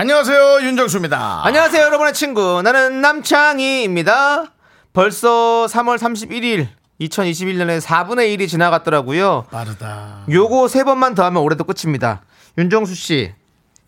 [0.00, 1.42] 안녕하세요 윤정수입니다.
[1.44, 2.62] 안녕하세요, 여러분의 친구.
[2.62, 4.46] 나는 남창희입니다.
[4.94, 6.68] 벌써 3월 31일,
[7.02, 9.44] 2021년에 4분의 1이 지나갔더라고요.
[9.50, 10.20] 빠르다.
[10.30, 12.22] 요거 세 번만 더 하면 올해도 끝입니다.
[12.56, 13.34] 윤정수 씨,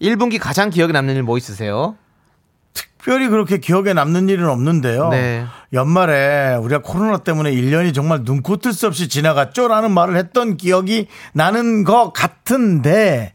[0.03, 1.97] 1분기 가장 기억에 남는 일 뭐 있으세요?
[2.75, 5.09] 특별히 그렇게 기억에 남는 일은 없는데요.
[5.09, 5.47] 네.
[5.73, 9.67] 연말에 우리가 코로나 때문에 1년이 정말 눈코 뜰새 없이 지나갔죠?
[9.67, 13.33] 라는 말을 했던 기억이 나는 것 같은데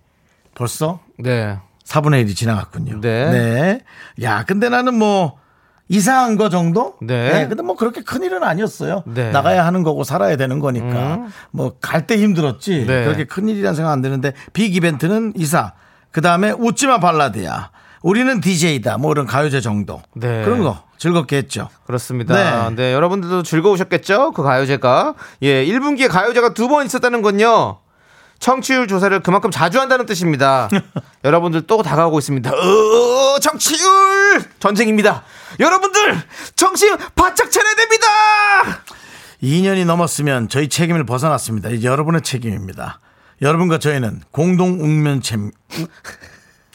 [0.54, 1.58] 벌써 네.
[1.88, 3.00] 4분의 1이 지나갔군요.
[3.02, 3.32] 네.
[3.32, 3.80] 네.
[4.22, 5.38] 야, 근데 나는 뭐
[5.90, 6.96] 이상한 거 정도?
[7.02, 7.46] 네.
[7.48, 9.04] 근데 뭐 그렇게 큰 일은 아니었어요.
[9.06, 9.32] 네.
[9.32, 11.16] 나가야 하는 거고 살아야 되는 거니까.
[11.16, 11.28] 음.
[11.52, 12.86] 뭐갈 때 힘들었지.
[12.86, 13.06] 네.
[13.06, 15.74] 그렇게 큰 일이란 생각 안 드는데 빅 이벤트는 이사.
[16.12, 17.72] 그 다음에 웃지마 발라드야.
[18.02, 18.98] 우리는 DJ다.
[18.98, 20.02] 뭐 이런 가요제 정도.
[20.14, 20.44] 네.
[20.44, 21.70] 그런 거 즐겁게 했죠.
[21.86, 22.70] 그렇습니다.
[22.70, 22.76] 네.
[22.76, 22.94] 네.
[22.94, 24.32] 여러분들도 즐거우셨겠죠?
[24.32, 25.14] 그 가요제가.
[25.42, 27.78] 예, 1분기에 가요제가 두 번 있었다는 건요.
[28.40, 30.70] 청취율 조사를 그만큼 자주 한다는 뜻입니다.
[31.24, 32.52] 여러분들 또 다가오고 있습니다.
[32.52, 35.24] 어, 청취율 전쟁입니다.
[35.60, 36.22] 여러분들
[36.56, 38.08] 정신 바짝 차려야 됩니다.
[39.44, 41.70] 2년이 넘었으면 저희 책임을 벗어났습니다.
[41.70, 43.00] 이제 여러분의 책임입니다.
[43.42, 45.38] 여러분과 저희는 공동 운명체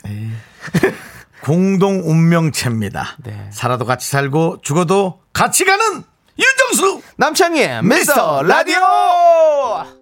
[1.42, 3.16] 공동 운명체입니다.
[3.24, 3.50] 네.
[3.52, 6.04] 살아도 같이 살고 죽어도 같이 가는
[6.38, 10.01] 윤정수 남창희의 미스터 라디오.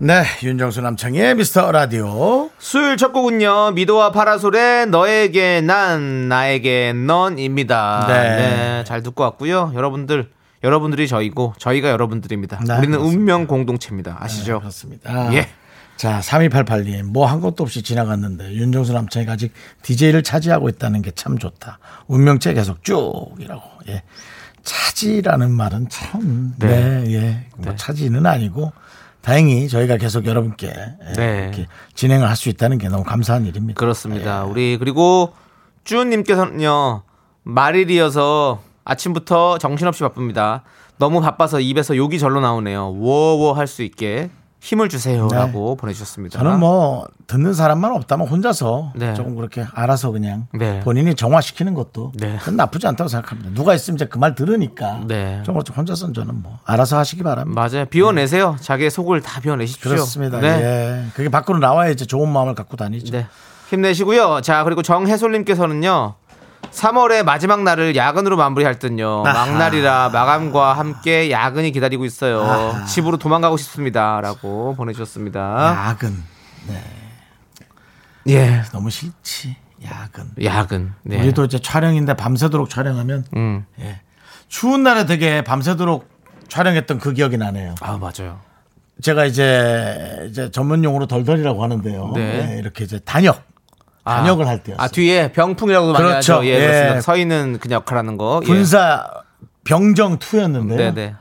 [0.00, 8.06] 네 윤정수 남창의 미스터 라디오 수요일 첫 곡은요 미도와 파라솔의 너에게 난 나에게 넌입니다.
[8.08, 8.14] 네.
[8.36, 8.84] 네.
[8.84, 9.70] 잘 듣고 왔고요.
[9.74, 10.30] 여러분들
[10.64, 12.58] 여러분들이 저희고 저희가 여러분들입니다.
[12.66, 13.18] 네, 우리는 그렇습니다.
[13.20, 14.16] 운명 공동체입니다.
[14.20, 14.58] 아시죠?
[14.60, 15.32] 그렇습니다.
[15.34, 15.48] 예.
[15.96, 19.52] 자 3288님 뭐 한 것도 없이 지나갔는데 윤정수 남창이가 아직
[19.82, 21.78] DJ를 차지하고 있다는 게 참 좋다.
[22.08, 23.62] 운명체 계속 쭉이라고.
[23.88, 24.02] 예.
[24.64, 27.46] 차지라는 말은 참, 네, 예.
[27.58, 28.72] 뭐 차지는 아니고,
[29.24, 31.42] 다행히 저희가 계속 여러분께 예, 네.
[31.44, 33.78] 이렇게 진행을 할 수 있다는 게 너무 감사한 일입니다.
[33.78, 34.44] 그렇습니다.
[34.44, 35.32] 우리 그리고
[35.84, 37.02] 쭈님께서는요
[37.44, 40.62] 말일이어서 아침부터 정신없이 바쁩니다.
[40.98, 42.98] 너무 바빠서 입에서 욕이 절로 나오네요.
[43.00, 44.28] 워워 할 수 있게
[44.64, 46.38] 힘을 주세요라고 보내주셨습니다.
[46.38, 49.12] 저는 뭐 듣는 사람만 없다면 혼자서 네.
[49.12, 50.80] 조금 그렇게 알아서 그냥 네.
[50.80, 52.38] 본인이 정화시키는 것도 네.
[52.50, 53.50] 나쁘지 않다고 생각합니다.
[53.52, 55.42] 누가 있으면 이제 그 말 들으니까 네.
[55.44, 57.60] 좀 혼자서는 저는 뭐 알아서 하시기 바랍니다.
[57.60, 57.84] 맞아요.
[57.84, 58.56] 비워내세요.
[58.58, 59.90] 자기의 속을 다 비워내십시오.
[59.90, 60.40] 그렇습니다.
[60.40, 60.48] 네.
[60.48, 61.04] 예.
[61.12, 63.12] 그게 밖으로 나와야 이제 좋은 마음을 갖고 다니죠.
[63.12, 63.26] 네.
[63.68, 64.40] 힘내시고요.
[64.40, 66.14] 자, 그리고 정혜솔님께서는요.
[66.70, 69.22] 3월의 마지막 날을 야근으로 마무리할 듯요.
[69.26, 69.46] 아하.
[69.46, 72.42] 막날이라 마감과 함께 야근이 기다리고 있어요.
[72.42, 72.84] 아하.
[72.84, 75.88] 집으로 도망가고 싶습니다.라고 보내주셨습니다.
[75.90, 76.22] 야근.
[78.28, 79.56] 예, 너무 싫지.
[79.84, 80.30] 야근.
[80.42, 80.94] 야근.
[81.02, 81.20] 네.
[81.20, 83.66] 우리도 이제 촬영인데 밤새도록 촬영하면 음.
[83.80, 84.00] 예.
[84.48, 86.08] 추운 날에 되게 밤새도록
[86.48, 87.74] 촬영했던 그 기억이 나네요.
[87.80, 88.40] 아 맞아요.
[89.02, 92.12] 제가 이제 이제 전문 용어로 덜덜이라고 하는데요.
[92.14, 92.54] 네.
[92.54, 93.53] 예, 이렇게 이제 단역 아.
[94.04, 94.84] 단역을 할 때였어요.
[94.84, 96.34] 아 뒤에 병풍이라고도 많이 그렇죠.
[96.34, 96.46] 하죠.
[96.46, 96.58] 예, 예.
[96.60, 97.00] 그렇습니다.
[97.00, 98.40] 서 있는 그 역할하는 거.
[98.42, 98.46] 예.
[98.46, 99.06] 군사
[99.64, 100.94] 병정 투였는데요.
[100.94, 101.14] 네네.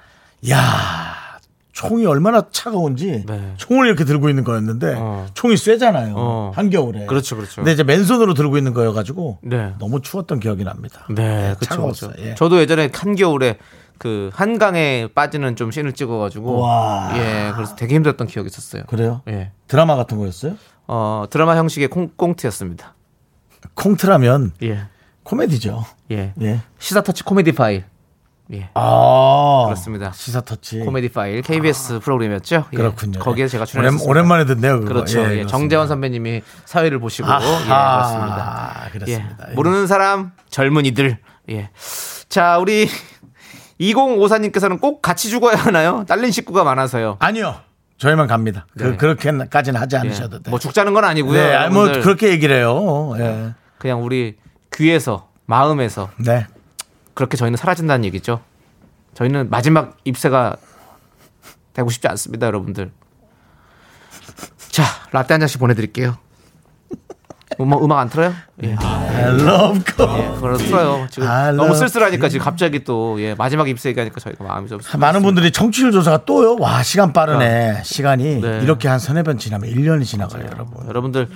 [0.51, 1.23] 야
[1.71, 3.53] 총이 얼마나 차가운지 네.
[3.57, 5.25] 총을 이렇게 들고 있는 거였는데 어.
[5.33, 6.13] 총이 쇠잖아요.
[6.15, 6.51] 어.
[6.55, 7.07] 한겨울에.
[7.07, 7.55] 그렇죠, 그렇죠.
[7.55, 9.73] 근데 이제 맨손으로 들고 있는 거여가지고 네.
[9.79, 11.05] 너무 추웠던 기억이 납니다.
[11.09, 11.65] 네, 그렇죠.
[11.65, 12.13] 차가웠어요.
[12.19, 12.35] 예.
[12.35, 13.57] 저도 예전에 한겨울에
[13.97, 17.11] 그 한강에 빠지는 좀 씬을 찍어가지고 와.
[17.15, 18.83] 예, 그래서 되게 힘들었던 기억이 있었어요.
[18.87, 19.21] 그래요?
[19.29, 20.55] 예, 드라마 같은 거였어요?
[20.87, 22.95] 어 드라마 형식의 콩, 꽁트였습니다.
[23.75, 24.87] 콩트라면 예,
[25.23, 25.85] 코미디죠.
[26.11, 26.59] 예, 예.
[26.79, 27.85] 시사터치 코미디 파일.
[28.53, 30.11] 예, 아 그렇습니다.
[30.11, 30.79] 시사터치.
[30.81, 32.65] 코미디 파일 KBS 프로그램이었죠.
[32.73, 33.19] 예, 그렇군요.
[33.19, 34.09] 거기에 제가 오랜, 출연했습니다.
[34.09, 34.79] 오랜 만에 듣네요.
[34.81, 34.93] 그거.
[34.93, 35.19] 그렇죠.
[35.19, 35.47] 예, 그렇습니다.
[35.49, 38.89] 정재원 선배님이 사회를 보시고 아하, 예, 그렇습니다.
[38.91, 39.49] 그렇습니다.
[39.49, 41.17] 예, 모르는 사람 젊은이들.
[41.51, 41.69] 예.
[42.27, 42.87] 자, 우리
[43.79, 46.03] 2054님께서는 꼭 같이 죽어야 하나요?
[46.07, 47.17] 딸린 식구가 많아서요.
[47.19, 47.55] 아니요.
[48.03, 48.67] 저희만 갑니다.
[48.77, 48.97] 그, 네.
[48.97, 49.99] 그 렇게까지는 하지 예.
[49.99, 50.51] 않으셔도 돼요.
[50.51, 51.41] 뭐 죽자는 건 아니고요.
[51.41, 51.85] 네, 아니, 뭐.
[51.85, 53.13] 그렇게 얘기를 해요.
[53.17, 53.53] 예.
[53.77, 54.37] 그냥 우리
[54.73, 56.45] 귀에서 마음에서 네.
[57.13, 58.41] 그렇게 저희는 사라진다는 얘기죠.
[59.13, 60.57] 저희는 마지막 입세가
[61.71, 62.91] 되고 싶지 않습니다, 여러분들.
[64.69, 66.17] 자, 라떼 한 잔씩 보내드릴게요.
[67.59, 68.33] 음악, 음악 안 틀어요?
[68.63, 68.75] 예.
[68.79, 70.11] I love God.
[70.19, 71.07] 예, 그걸 틀어요.
[71.09, 74.79] 지금 I 너무 love 쓸쓸하니까 지금 갑자기 또 예, 마지막 입세 얘기하니까 저희가 마음이 좀
[74.97, 76.55] 많은 분들이 청취율 조사가 또요.
[76.59, 77.81] 와, 시간 빠르네.
[77.83, 78.59] 시간이 네.
[78.63, 80.87] 이렇게 한 서너 번 지나면 1년이 지나가요, 여러분.
[80.87, 81.27] 여러분들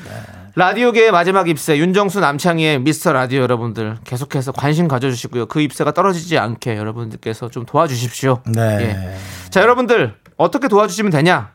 [0.55, 5.45] 라디오계의 마지막 입세 윤정수 남창희의 미스터 라디오 여러분들 계속해서 관심 가져주시고요.
[5.45, 8.41] 그 입세가 떨어지지 않게 여러분들께서 좀 도와주십시오.
[8.47, 8.61] 네.
[8.81, 9.49] 예.
[9.51, 11.51] 자 여러분들 어떻게 도와주시면 되냐?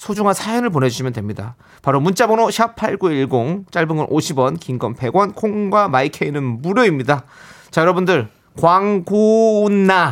[0.00, 1.56] 소중한 사연을 보내주시면 됩니다.
[1.82, 7.24] 바로 문자번호 샵8910 짧은 건 50원 긴 건 100원 콩과 마이케이는 무료입니다.
[7.70, 10.06] 자 여러분들 광고운나라고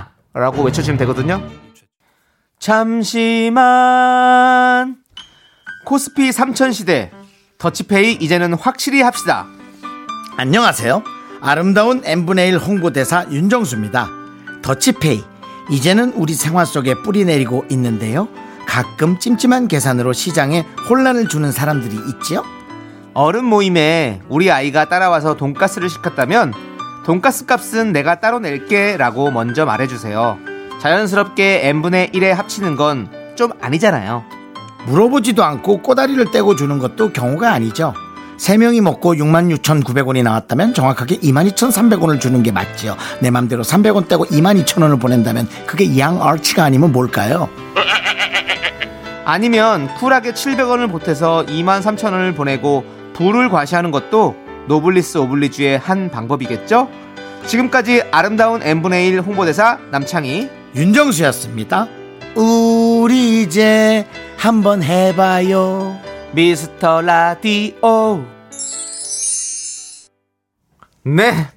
[0.64, 1.42] 외쳐주시면 되거든요.
[3.38, 4.96] 잠시만
[5.86, 7.10] 코스피 삼천시대
[7.56, 9.46] 더치페이 이제는 확실히 합시다.
[10.36, 11.02] 안녕하세요.
[11.40, 14.10] 아름다운 n분의 1 홍보대사 윤정수입니다.
[14.60, 15.24] 더치페이.
[15.70, 18.28] 이제는 우리 생활 속에 뿌리 내리고 있는데요.
[18.68, 22.44] 가끔 찜찜한 계산으로 시장에 혼란을 주는 사람들이 있지요.
[23.14, 26.52] 어른 모임에 우리 아이가 따라와서 돈가스를 시켰다면
[27.04, 30.38] 돈가스 값은 내가 따로 낼게 라고 먼저 말해주세요.
[30.80, 34.24] 자연스럽게 n분의 1에 합치는 건 좀 아니잖아요.
[34.86, 37.94] 물어보지도 않고 꼬다리를 떼고 주는 것도 경우가 아니죠.
[38.36, 42.96] 세명이 먹고 66,900원이 나왔다면 정확하게 22,300원을 주는 게 맞지요.
[43.20, 47.48] 내 맘대로 300원 떼고 22,000원을 보낸다면 그게 양아치가 아니면 뭘까요?
[49.28, 52.82] 아니면 쿨하게 700원을 보태서 2만 3천원을 보내고
[53.12, 54.34] 부를 과시하는 것도
[54.68, 56.88] 노블리스 오블리주의 한 방법이겠죠?
[57.44, 61.88] 지금까지 아름다운 n분의 1 홍보대사 남창희 윤정수였습니다.
[62.36, 64.06] 우리 이제
[64.38, 65.98] 한번 해봐요.
[66.32, 68.24] 미스터 라디오
[71.04, 71.48] 네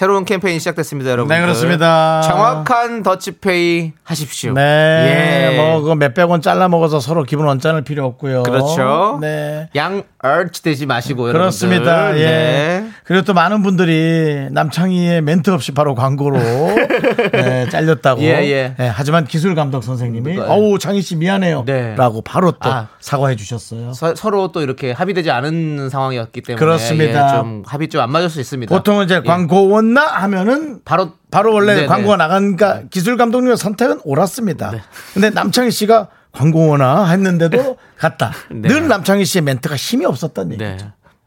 [0.00, 2.22] 새로운 캠페인 시작됐습니다 여러분 네, 그렇습니다.
[2.22, 5.56] 정확한 더치페이 하십시오 네, 예.
[5.58, 8.44] 뭐, 그 몇백 원 잘라 먹어서 서로 기분 언짢을 필요 없고요.
[8.44, 9.18] 그렇죠.
[9.20, 9.68] 네.
[9.76, 12.16] 양 얼치 되지 마시고 여러분들 그렇습니다.
[12.16, 12.22] 예.
[12.24, 12.90] 네.
[13.10, 16.38] 그리고 또 많은 분들이 남창희의 멘트 없이 바로 광고로
[17.32, 18.22] 네, 잘렸다고.
[18.22, 18.74] 예, 예.
[18.78, 20.38] 네, 하지만 기술 감독 선생님이 네.
[20.40, 21.64] 어우 창희 씨 미안해요.
[21.66, 21.96] 네.
[21.96, 22.86] 라고 바로 또 아.
[23.00, 23.94] 사과해 주셨어요.
[23.94, 27.26] 서, 서로 또 이렇게 합의되지 않은 상황이었기 때문에 그렇습니다.
[27.26, 28.72] 예, 좀 합의 좀 안 맞을 수 있습니다.
[28.72, 29.26] 보통은 이제 예.
[29.28, 31.86] 광고 왔나 하면은 바로 바로 원래 네네.
[31.88, 34.70] 광고가 나가니까 기술 감독님의 선택은 옳았습니다.
[34.70, 34.82] 네.
[35.14, 38.30] 근데 남창희 씨가 광고 오나 했는데도 갔다.
[38.52, 38.68] 네.
[38.68, 40.62] 늘 남창희 씨의 멘트가 힘이 없었던 얘기.
[40.62, 40.76] 네.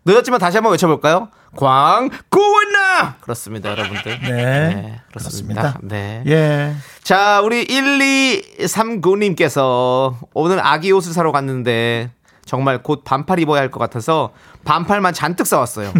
[0.05, 1.29] 늦었지만 다시 한번 외쳐볼까요?
[1.55, 4.19] 광고원나 그렇습니다, 여러분들.
[4.21, 4.99] 네.
[5.09, 5.77] 그렇습니다.
[5.81, 6.23] 네.
[6.27, 6.75] 예.
[7.03, 12.11] 자, 우리 1239님께서 오늘 아기 옷을 사러 갔는데
[12.45, 14.31] 정말 곧 반팔 입어야 할 것 같아서
[14.65, 15.93] 반팔만 잔뜩 사왔어요.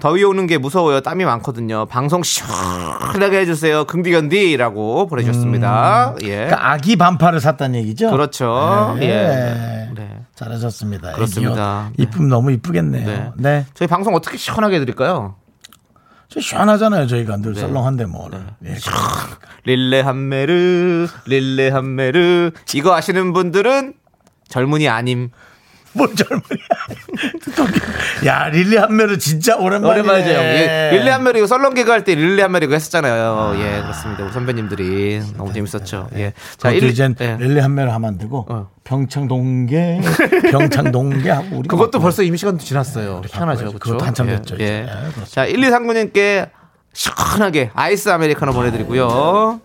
[0.00, 1.00] 더위 오는 게 무서워요.
[1.00, 1.86] 땀이 많거든요.
[1.86, 3.84] 방송 시원하게 해주세요.
[3.84, 6.14] 긍디견디라고 보내주셨습니다.
[6.22, 6.28] 예.
[6.36, 8.10] 그러니까 아기 반팔을 샀다는 얘기죠?
[8.10, 8.96] 그렇죠.
[8.98, 9.06] 네.
[9.06, 9.90] 예.
[9.94, 10.20] 네.
[10.36, 11.12] 잘하셨습니다.
[11.12, 11.90] 그렇습니다.
[11.90, 12.00] 옷.
[12.00, 13.06] 이쁨 너무 이쁘겠네요.
[13.06, 13.30] 네.
[13.36, 13.66] 네.
[13.74, 15.34] 저희 방송 어떻게 시원하게 해드릴까요?
[16.28, 17.06] 저 시원하잖아요.
[17.08, 17.42] 저희가 네.
[17.42, 18.30] 늘 썰렁한데 뭐.
[18.66, 18.76] 예.
[19.64, 22.52] 릴레 한메르, 릴레 한메르.
[22.74, 23.94] 이거 아시는 분들은
[24.48, 25.30] 젊은이 아님.
[25.98, 26.66] 뭔 젊은이야.
[28.26, 30.00] 야, 릴리 한매를 진짜 오랜만이네.
[30.00, 30.42] 오랜만이죠, 형.
[30.42, 33.54] 예, 릴레 한메르 이거 썰렁 개그 할 때 릴레 한메르 이거 했었잖아요.
[33.58, 34.24] 예, 그렇습니다.
[34.24, 36.08] 우리 선배님들이 너무 재밌었죠.
[36.14, 36.32] 예.
[36.56, 37.36] 자, 일- 이젠 예.
[37.38, 38.70] 릴리 한매를 하면 안 되고 어.
[38.84, 40.00] 평창 동계,
[40.50, 43.20] 평창 동계 하고 우리 그것도 벌써 이미 시간도 지났어요.
[43.26, 43.64] 희한하죠.
[43.66, 43.78] 그렇죠?
[43.78, 44.64] 그것도 한참 예, 됐죠, 예.
[44.64, 44.88] 예.
[45.26, 46.48] 자, 1239님께
[46.94, 49.60] 시원하게 아이스 아메리카노 보내드리고요.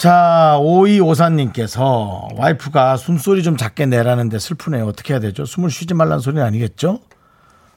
[0.00, 4.86] 자, 5254님께서 와이프가 숨소리 좀 작게 내라는데 슬프네요.
[4.86, 5.44] 어떻게 해야 되죠?
[5.44, 7.00] 숨을 쉬지 말라는 소리는 아니겠죠?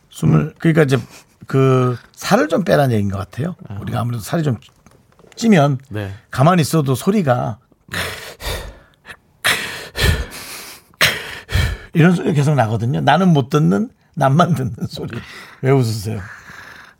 [0.09, 0.97] 숨을, 그러니까 이제
[1.47, 3.57] 그 살을 좀 빼라는 얘기인 것 같아요.
[3.81, 4.57] 우리가 아무래도 살이 좀
[5.35, 6.13] 찌면 네.
[6.31, 7.57] 가만히 있어도 소리가
[11.91, 13.01] 이런 소리 계속 나거든요.
[13.01, 15.19] 나는 못 듣는 남만 듣는 소리.
[15.61, 16.21] 왜 웃으세요?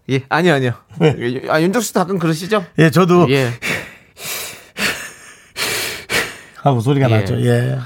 [0.10, 0.74] 예, 아니요, 아니요.
[1.00, 1.48] 왜?
[1.48, 2.66] 아, 윤정 씨도 가끔 그러시죠?
[2.78, 3.54] 예, 저도 예.
[6.64, 7.18] 하고 소리가 예.
[7.20, 7.40] 나죠.
[7.46, 7.78] 예.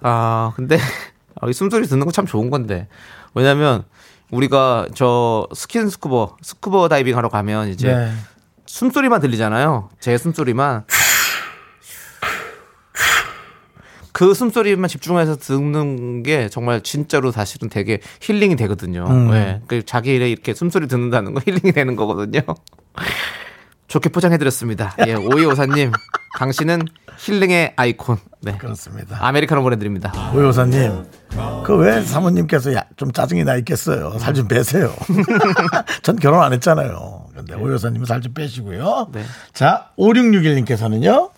[0.00, 0.78] 아, 근데
[1.40, 2.88] 아, 이 숨소리 듣는 거 참 좋은 건데.
[3.34, 3.84] 왜냐면
[4.30, 8.12] 우리가 저 스킨 스쿠버, 스쿠버 다이빙 하러 가면 이제 네.
[8.66, 9.90] 숨소리만 들리잖아요.
[10.00, 10.84] 제 숨소리만.
[14.12, 19.04] 그 숨소리만 집중해서 듣는 게 정말 진짜로 사실은 되게 힐링이 되거든요.
[19.08, 19.32] 음.
[19.32, 19.60] 예.
[19.68, 22.40] 그 자기 일에 이렇게 숨소리 듣는다는 거 힐링이 되는 거거든요.
[23.88, 24.94] 좋게 포장해드렸습니다.
[25.06, 25.92] 예, 오이오사님,
[26.38, 26.82] 당신은
[27.18, 28.18] 힐링의 아이콘.
[28.40, 28.56] 네.
[28.58, 29.16] 그렇습니다.
[29.20, 30.12] 아메리카노 보내드립니다.
[30.34, 31.04] 오 여사님,
[31.64, 34.18] 그 왜 사모님께서 야, 좀 짜증이 나 있겠어요.
[34.18, 34.92] 살 좀 빼세요.
[36.02, 37.24] 전 결혼 안 했잖아요.
[37.34, 39.08] 근데 오 여사님은 살 좀 빼시고요.
[39.12, 39.24] 네.
[39.52, 41.30] 자, 5661님께서는요.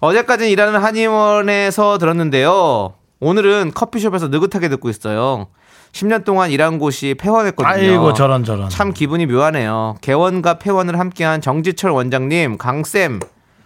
[0.00, 2.94] 어제까지 일하는 한의원에서 들었는데요.
[3.20, 5.46] 오늘은 커피숍에서 느긋하게 듣고 있어요.
[5.94, 7.72] 10년 동안 일한 곳이 폐원했거든요.
[7.72, 8.68] 아이고, 저런, 저런.
[8.68, 9.96] 참 기분이 묘하네요.
[10.00, 13.20] 개원과 폐원을 함께한 정지철 원장님, 강쌤,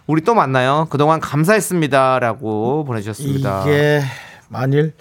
[0.05, 0.85] 우리 또 만나요.
[0.91, 3.63] 그동안 감사했습니다라고 보내주셨습니다.
[3.63, 4.01] 이게
[4.47, 4.93] 만일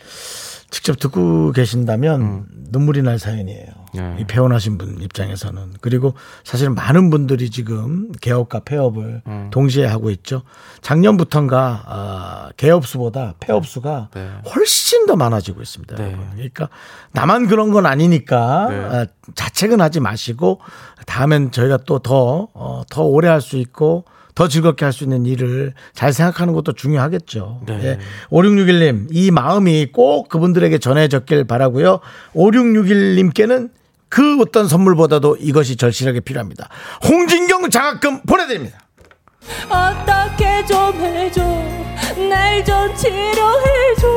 [0.71, 3.67] 직접 듣고 계신다면 눈물이 날 사연이에요.
[3.95, 4.17] 네.
[4.21, 6.13] 이 폐원하신 분 입장에서는 그리고
[6.45, 10.43] 사실 많은 분들이 지금 개업과 폐업을 동시에 하고 있죠.
[10.83, 14.29] 작년부터인가 아, 개업 수보다 폐업 수가 네.
[14.55, 15.97] 훨씬 더 많아지고 있습니다.
[15.97, 16.17] 네.
[16.35, 16.69] 그러니까
[17.13, 18.77] 나만 그런 건 아니니까 네.
[18.77, 20.61] 아, 자책은 하지 마시고
[21.07, 24.05] 다음엔 저희가 또더 어, 더 오래 할 수 있고
[24.39, 27.63] 더 즐겁게 할 수 있는 일을 잘 생각하는 것도 중요하겠죠.
[27.67, 27.81] 네.
[27.83, 27.99] 예.
[28.31, 31.99] 5661님, 이 마음이 꼭 그분들에게 전해졌길 바라고요.
[32.37, 33.71] 5661님께는
[34.09, 36.69] 그 어떤 선물보다도 이것이 절실하게 필요합니다.
[37.09, 38.79] 홍진경 장학금 보내드립니다.
[39.69, 41.43] 어떻게 좀 해줘
[42.31, 44.09] 날 좀 치료해줘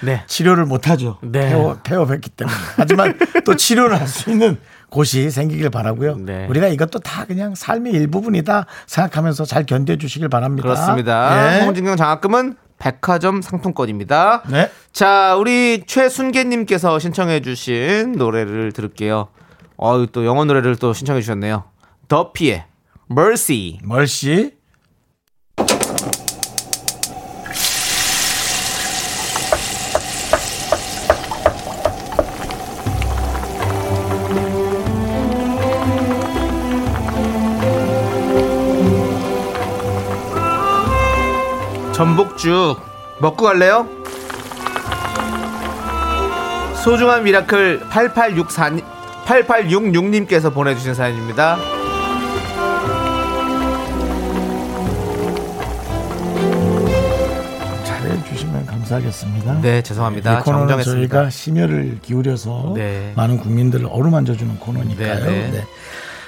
[0.00, 0.22] 네.
[0.26, 1.18] 치료를 못하죠.
[1.22, 1.50] 네.
[1.50, 2.56] 폐업, 폐업했기 때문에.
[2.76, 4.56] 하지만 또 치료를 할 수 있는
[4.92, 6.16] 곳이 생기길 바라고요.
[6.18, 6.46] 네.
[6.50, 10.68] 우리가 이것도 다 그냥 삶의 일부분이다 생각하면서 잘 견뎌주시길 바랍니다.
[10.68, 11.60] 그렇습니다.
[11.60, 11.64] 예.
[11.64, 14.42] 홍진경 장학금은 백화점 상품권입니다.
[14.50, 14.70] 네.
[14.92, 19.28] 자, 우리 최순계님께서 신청해주신 노래를 들을게요.
[19.78, 21.64] 어, 또 영어 노래를 또 신청해주셨네요.
[22.08, 22.64] 더피의
[23.10, 23.78] Mercy.
[23.82, 24.06] 멀
[42.02, 42.80] 전복죽
[43.20, 43.86] 먹고 갈래요?
[46.82, 48.70] 소중한 미라클 8864
[49.24, 51.58] 8866님께서 보내주신 사연입니다.
[57.84, 59.60] 잘해주시면 감사하겠습니다.
[59.60, 60.40] 네, 죄송합니다.
[60.40, 61.08] 이 코너는 정정했습니다.
[61.14, 63.12] 저희가 심혈을 기울여서 네.
[63.14, 65.24] 많은 국민들을 어루만져주는 코너니까요.
[65.24, 65.50] 네, 네.
[65.52, 65.64] 네.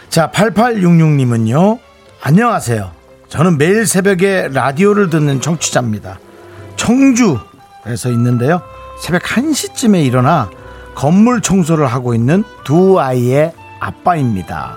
[0.08, 1.80] 자, 8866님은요.
[2.22, 3.03] 안녕하세요.
[3.28, 6.18] 저는 매일 새벽에 라디오를 듣는 청취자입니다.
[6.76, 8.60] 청주에서 있는데요.
[9.02, 10.50] 새벽 1시쯤에 일어나
[10.94, 14.76] 건물 청소를 하고 있는 두 아이의 아빠입니다.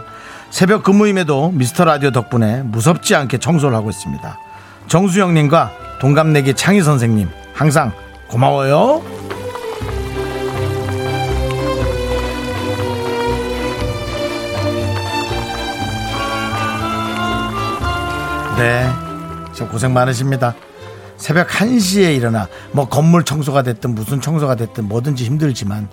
[0.50, 4.40] 새벽 근무임에도 미스터 라디오 덕분에 무섭지 않게 청소를 하고 있습니다.
[4.88, 7.92] 정수영님과 동갑내기 창희 선생님 항상
[8.28, 9.04] 고마워요.
[18.58, 18.90] 네,
[19.54, 20.56] 저 고생 많으십니다.
[21.18, 25.88] 새벽 1시에 일어나 뭐 건물 청소가 됐든 무슨 청소가 됐든 뭐든지 힘들지만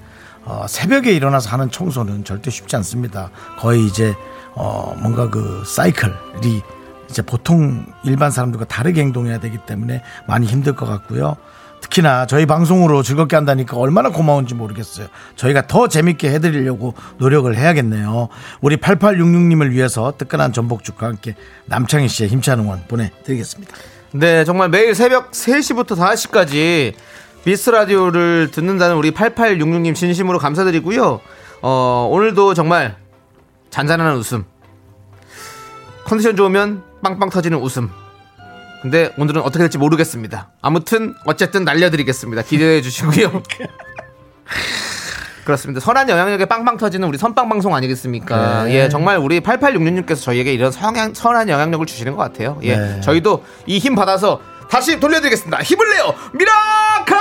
[0.47, 3.31] 어, 새벽에 일어나서 하는 청소는 절대 쉽지 않습니다.
[3.59, 4.15] 거의 이제
[4.55, 6.63] 어, 뭔가 그 사이클이
[7.11, 11.37] 이제 보통 일반 사람들과 다르게 행동해야 되기 때문에 많이 힘들 것 같고요.
[11.95, 15.07] 특히나 저희 방송으로 즐겁게 한다니까 얼마나 고마운지 모르겠어요.
[15.37, 18.29] 저희가 더 재밌게 해드리려고 노력을 해야겠네요.
[18.61, 21.37] 우리 8866님을 위해서 뜨끈한 전복죽과 함께
[21.67, 23.75] 남창희 씨의 힘찬 응원 보내드리겠습니다.
[24.13, 26.95] 네, 정말 매일 새벽 3시부터 5시까지
[27.45, 31.21] 미스 라디오를 듣는다는 우리 8866님 진심으로 감사드리고요.
[31.63, 32.97] 어, 오늘도 정말
[33.71, 34.45] 잔잔한 웃음.
[36.05, 37.91] 컨디션 좋으면 빵빵 터지는 웃음.
[38.85, 40.49] 근데 오늘은 어떻게 될지 모르겠습니다.
[40.61, 42.43] 아무튼 어쨌든 날려드리겠습니다.
[42.43, 43.41] 기대해 주시고요.
[45.47, 45.81] 그렇습니다.
[45.81, 48.65] 선한 영향력에 빵빵 터지는 우리 선빵 방송 아니겠습니까?
[48.65, 48.75] 네.
[48.75, 52.59] 예, 정말 우리 8866님께서 저희에게 이런 성향, 선한 영향력을 주시는 것 같아요.
[52.63, 53.01] 예, 네.
[53.01, 55.63] 저희도 이 힘 받아서 다시 돌려드리겠습니다.
[55.63, 57.17] 힘을 내요, 미라클!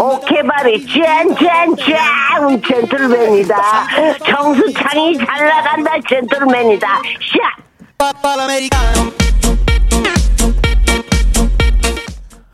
[0.00, 1.76] 오케바리 짠짠짠
[2.66, 3.56] 젠틀맨이다
[4.26, 7.57] 정수창이 잘 나간다 젠틀맨이다 샷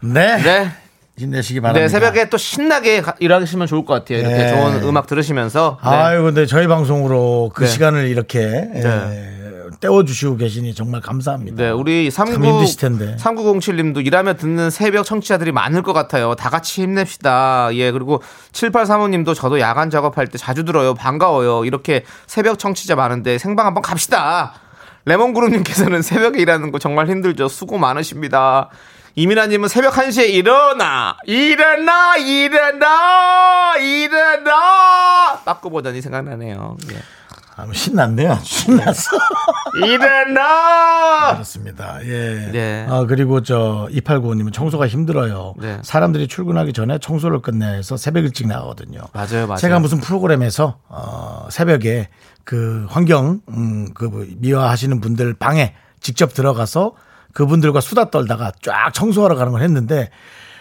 [0.01, 0.43] 네.
[0.43, 0.71] 네.
[1.19, 1.83] 힘내시기 바랍니다.
[1.85, 4.19] 네, 새벽에 또 신나게 가- 일하시면 좋을 것 같아요.
[4.21, 4.49] 이렇게 네.
[4.49, 5.79] 좋은 음악 들으시면서.
[5.83, 5.89] 네.
[5.89, 7.69] 아유, 근데 저희 방송으로 그 네.
[7.71, 11.63] 시간을 이렇게 예, 떼워주시고 계시니 정말 감사합니다.
[11.63, 13.17] 네, 우리 참 39, 힘드실 텐데.
[13.21, 16.35] 3907님도 일하며 듣는 새벽 청취자들이 많을 것 같아요.
[16.35, 17.69] 다 같이 힘냅시다.
[17.75, 18.21] 예, 그리고
[18.53, 20.95] 7835님도 저도 야간 작업할 때 자주 들어요.
[20.95, 21.65] 반가워요.
[21.65, 24.55] 이렇게 새벽 청취자 많은데 생방 한번 갑시다.
[25.05, 27.49] 레몬그룹님께서는 새벽에 일하는 거 정말 힘들죠.
[27.49, 28.71] 수고 많으십니다.
[29.17, 31.17] 이민아님은 새벽 1시에 일어나!
[31.27, 32.17] 일어나!
[32.17, 33.77] 일어나!
[33.77, 35.41] 일어나!
[35.45, 36.77] 빠꾸 버전이 생각나네요.
[36.91, 36.97] 예.
[37.57, 38.41] 아, 신났네요.
[38.43, 39.17] 신났어.
[39.87, 41.35] 일어나!
[41.35, 41.99] 그렇습니다.
[42.05, 42.51] 예.
[42.51, 42.87] 네.
[42.91, 45.55] 아, 그리고 저 2895님은 청소가 힘들어요.
[45.59, 45.79] 네.
[45.83, 49.03] 사람들이 출근하기 전에 청소를 끝내서 새벽 일찍 나가거든요.
[49.13, 49.59] 맞아요, 맞아요.
[49.59, 52.09] 제가 무슨 프로그램에서 어, 새벽에
[52.45, 56.95] 그 환경 음, 그 미화하시는 분들 방에 직접 들어가서
[57.33, 60.11] 그분들과 수다 떨다가 쫙 청소하러 가는 걸 했는데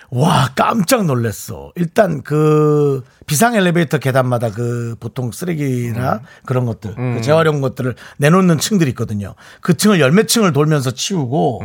[0.10, 1.72] 와 깜짝 놀랐어.
[1.76, 8.92] 일단 그 비상 엘리베이터 계단마다 그 보통 쓰레기나 그런 것들 그 재활용 것들을 내놓는 층들이
[8.92, 9.34] 있거든요.
[9.62, 11.62] 그 층을 열몇 층을 돌면서 치우고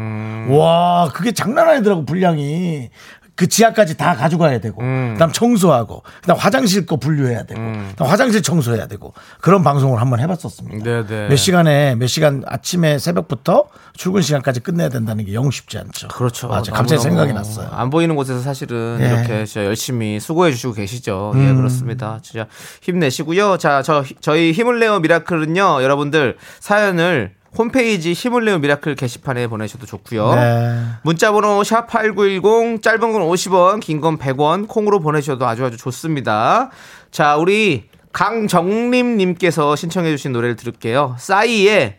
[0.49, 2.89] 와 그게 장난 아니더라고 분량이
[3.38, 5.11] 그 지하까지 다 가져가야 되고, 음.
[5.12, 10.83] 그다음 청소하고, 그다음 화장실 거 분류해야 되고, 그다음 화장실 청소해야 되고 그런 방송을 한번 해봤었습니다.
[10.85, 11.28] 네, 네.
[11.28, 13.66] 몇 시간에 몇 시간 아침에 새벽부터
[13.97, 16.09] 출근 시간까지 끝내야 된다는 게 영 쉽지 않죠.
[16.09, 16.49] 그렇죠.
[16.49, 16.73] 맞아.
[16.73, 17.68] 갑자기 생각이 났어요.
[17.71, 19.07] 안 보이는 곳에서 사실은 예.
[19.07, 21.30] 이렇게 진짜 열심히 수고해 주시고 계시죠.
[21.37, 21.49] 음.
[21.49, 22.18] 예, 그렇습니다.
[22.23, 22.47] 진짜
[22.83, 23.59] 힘내시고요.
[23.59, 25.83] 자, 저 저희 힘을 내요 미라클은요.
[25.85, 30.35] 여러분들 사연을 홈페이지 힘을 내요 미라클 게시판에 보내셔도 좋고요.
[30.35, 30.85] 네.
[31.02, 36.71] 문자번호 샵 8910 짧은 건 50원, 긴 건 100원 콩으로 보내셔도 아주 아주 좋습니다.
[37.11, 41.17] 자, 우리 강정림 님께서 신청해 주신 노래를 들을게요.
[41.19, 41.99] 싸이의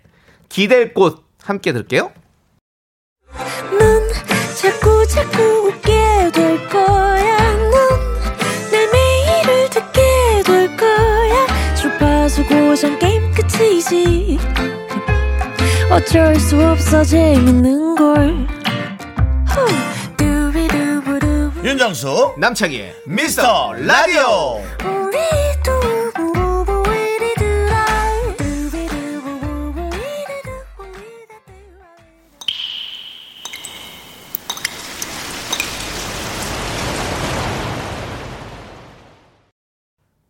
[0.50, 2.12] 기댈 곳 함께 들을게요.
[3.72, 4.10] 넌
[4.62, 7.38] 자꾸 자꾸 웃게 될 거야.
[7.56, 10.02] 넌내 매일을 듣게
[10.46, 11.76] 될 거야.
[11.76, 14.38] 주파수 고정 게임 끝이지.
[15.92, 18.48] 어쩔 수 없어 재밌는 걸.
[21.64, 24.62] 윤정수 남창희의 미스터 라디오.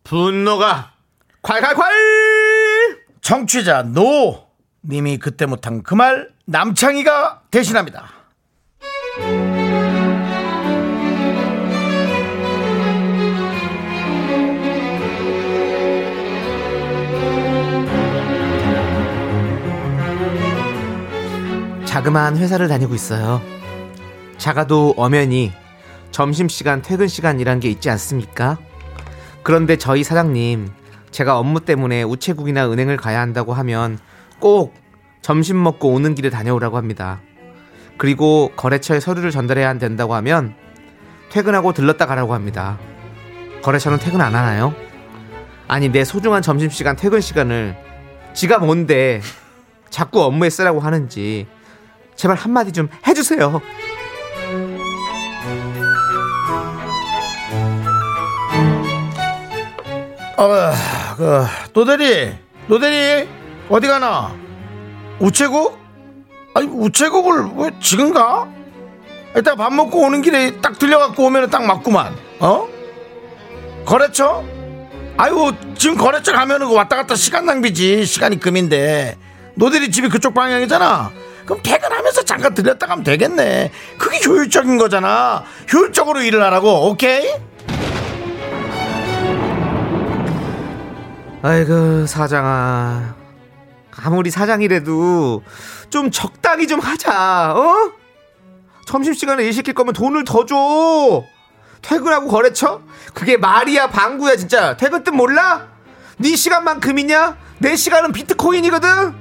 [0.04, 0.92] 분노가
[1.42, 1.82] 콸콸콸!
[3.20, 4.49] 청취자 노
[4.84, 8.10] 님이 그때 못한 그 말 남창희가 대신합니다.
[21.84, 23.40] 자그마한 회사를 다니고 있어요.
[24.38, 25.52] 작아도 엄연히
[26.12, 28.58] 점심시간, 퇴근 시간이란 게 있지 않습니까?
[29.42, 30.70] 그런데 저희 사장님,
[31.10, 33.98] 제가 업무 때문에 우체국이나 은행을 가야 한다고 하면
[34.40, 34.74] 꼭
[35.22, 37.20] 점심 먹고 오는 길에 다녀오라고 합니다.
[37.98, 40.54] 그리고 거래처에 서류를 전달해야 된다고 하면
[41.30, 42.78] 퇴근하고 들렀다 가라고 합니다.
[43.62, 44.74] 거래처는 퇴근 안 하나요?
[45.68, 47.76] 아니, 내 소중한 점심시간, 퇴근 시간을
[48.32, 49.20] 지가 뭔데
[49.90, 51.46] 자꾸 업무에 쓰라고 하는지
[52.16, 53.60] 제발 한마디 좀 해주세요.
[60.36, 60.72] 어,
[61.18, 62.34] 그 노대리,
[62.66, 63.28] 노대리
[63.68, 64.39] 어디 가나?
[65.20, 65.78] 우체국?
[66.54, 68.48] 아니 우체국을 왜 지금 가?
[69.36, 72.16] 이따 밥 먹고 오는 길에 딱 들려갖고 오면 딱 맞구만.
[72.40, 72.66] 어?
[73.84, 74.42] 거래처?
[75.16, 78.04] 아이고 지금 거래처 가면은 그 왔다 갔다 시간 낭비지.
[78.06, 79.16] 시간이 금인데
[79.54, 81.12] 노대리 집이 그쪽 방향이잖아.
[81.44, 83.70] 그럼 퇴근하면서 잠깐 들렸다 가면 되겠네.
[83.98, 85.44] 그게 효율적인 거잖아.
[85.72, 86.88] 효율적으로 일을 하라고.
[86.90, 87.28] 오케이?
[91.42, 93.19] 아이고 사장아
[94.02, 95.42] 아무리 사장이라도
[95.90, 97.92] 좀 적당히 좀 하자 어?
[98.86, 101.24] 점심시간에 일 시킬 거면 돈을 더 줘
[101.82, 102.82] 퇴근하고 거래처?
[103.14, 105.68] 그게 말이야 방구야 진짜 퇴근 뜻 몰라?
[106.18, 107.36] 네 시간만큼이냐?
[107.58, 109.14] 내 시간은 비트코인이거든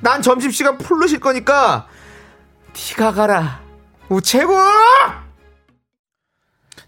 [0.00, 1.86] 난 점심시간 쉴 거니까
[2.74, 3.60] 네가 가라
[4.08, 4.56] 우체국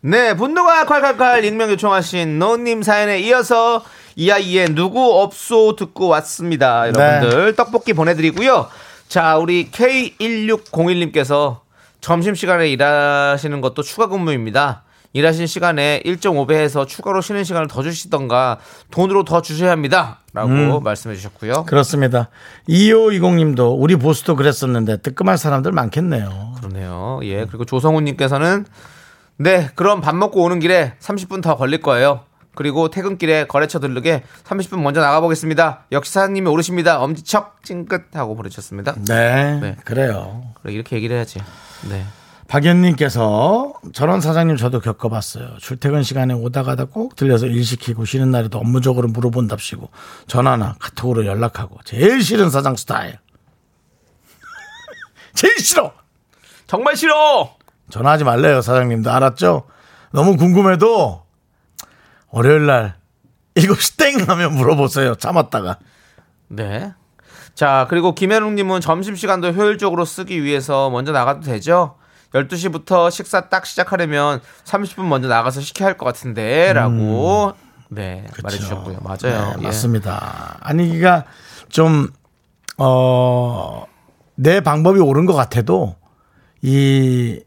[0.02, 3.82] 네, 분노가 콸콸콸 익명 요청하신 노님 사연에 이어서
[4.16, 6.88] 이아이의 누구 없소 듣고 왔습니다.
[6.88, 8.68] 여러분들 떡볶이 보내드리고요.
[9.08, 11.60] 자, 우리 K1601님께서
[12.00, 14.82] 점심시간에 일하시는 것도 추가 근무입니다.
[15.12, 18.58] 일하신 시간에 1.5배 해서 추가로 쉬는 시간을 더 주시던가
[18.92, 20.20] 돈으로 더 주셔야 합니다.
[20.32, 21.64] 라고 말씀해 주셨고요.
[21.64, 22.28] 그렇습니다.
[22.68, 26.54] 2520님도 우리 보스도 그랬었는데 뜨끔할 사람들 많겠네요.
[26.58, 27.18] 그러네요.
[27.24, 27.44] 예.
[27.46, 28.66] 그리고 조성훈님께서는
[29.42, 32.26] 네, 그럼 밥 먹고 오는 길에 30분 더 걸릴 거예요.
[32.54, 35.86] 그리고 퇴근길에 거래처 들르게 30분 먼저 나가보겠습니다.
[35.92, 37.00] 역시 사장님이 오르십니다.
[37.00, 38.96] 엄지척 찡긋 하고 보내주셨습니다.
[39.08, 39.76] 네, 네.
[39.86, 40.42] 그래요.
[40.60, 41.40] 그래, 이렇게 얘기를 해야지.
[41.88, 42.04] 네.
[42.48, 45.56] 박연님께서 저런 사장님 저도 겪어봤어요.
[45.58, 49.88] 출퇴근 시간에 오다 가다 꼭 들려서 일 시키고 쉬는 날에도 업무적으로 물어본답시고
[50.26, 53.18] 전화나 카톡으로 연락하고 제일 싫은 사장 스타일.
[55.34, 55.94] 제일 싫어.
[56.66, 57.56] 정말 싫어!
[57.90, 59.64] 전화하지 말래요 사장님도 알았죠?
[60.12, 61.22] 너무 궁금해도
[62.30, 62.94] 월요일 날
[63.56, 65.16] 7시 땡 하면 물어보세요.
[65.16, 65.78] 참았다가.
[66.48, 66.92] 네.
[67.54, 71.96] 자, 그리고 김현웅님은 점심시간도 효율적으로 쓰기 위해서 먼저 나가도 되죠?
[72.32, 77.52] 12시부터 식사 딱 시작하려면 30분 먼저 나가서 시켜야 할 것 같은데, 라고,
[77.88, 78.98] 네, 말해주셨고요.
[79.02, 79.18] 맞아요.
[79.22, 79.62] 네, 예.
[79.64, 80.58] 맞습니다.
[80.60, 81.24] 아니, 그니까
[81.68, 82.08] 좀,
[82.78, 83.84] 어,
[84.36, 85.96] 내 방법이 옳은 것 같아도
[86.62, 87.40] 이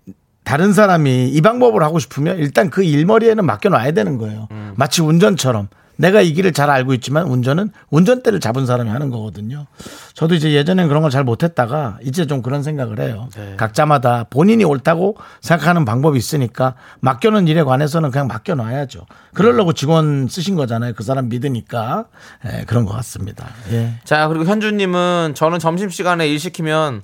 [0.44, 4.48] 다른 사람이 이 방법을 하고 싶으면 일단 그 일머리에는 맡겨놔야 되는 거예요.
[4.52, 4.74] 음.
[4.76, 9.68] 마치 운전처럼 내가 이 길을 잘 알고 있지만 운전은 운전대를 잡은 사람이 하는 거거든요.
[10.16, 13.30] 저도 이제 예전엔 그런 걸 잘 못했다가 이제 좀 그런 생각을 해요.
[13.58, 19.06] 각자마다 본인이 옳다고 생각하는 방법이 있으니까 맡겨놓은 일에 관해서는 그냥 맡겨놔야죠.
[19.36, 20.94] 그러려고 직원 쓰신 거잖아요.
[20.96, 22.06] 그 사람 믿으니까
[22.52, 23.46] 예, 그런 것 같습니다.
[23.72, 23.94] 예.
[24.04, 27.04] 자, 그리고 현주님은 저는 점심 시간에 일 시키면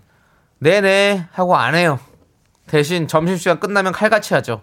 [0.58, 2.00] 네네 하고 안 해요.
[2.70, 4.62] 대신 점심시간 끝나면 칼같이 하죠.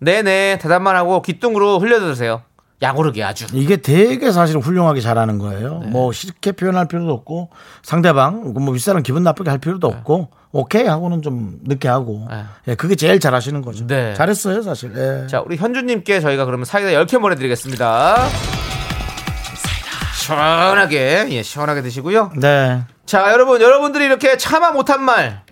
[0.00, 2.42] 네네 대답만 하고 기뚱으로 흘려드세요.
[2.80, 3.46] 야구르게 아주.
[3.54, 5.80] 이게 되게 사실 훌륭하게 잘하는 거예요.
[5.80, 5.88] 네.
[5.88, 7.50] 뭐 쉽게 표현할 필요도 없고
[7.82, 12.44] 상대방 뭐 윗사람 기분 나쁘게 할 필요도 없고 오케이 하고는 좀 늦게 하고 네.
[12.68, 13.86] 예, 그게 제일 잘하시는 거죠.
[13.86, 14.14] 네.
[14.14, 14.92] 잘했어요 사실.
[14.96, 15.26] 예.
[15.26, 18.28] 자, 우리 현주님께 저희가 그러면 사이다 10개 보내드리겠습니다.
[20.14, 22.32] 시원하게, 예, 시원하게 드시고요.
[22.36, 22.82] 네.
[23.06, 25.42] 자, 여러분, 여러분들이 이렇게 참아 못한 말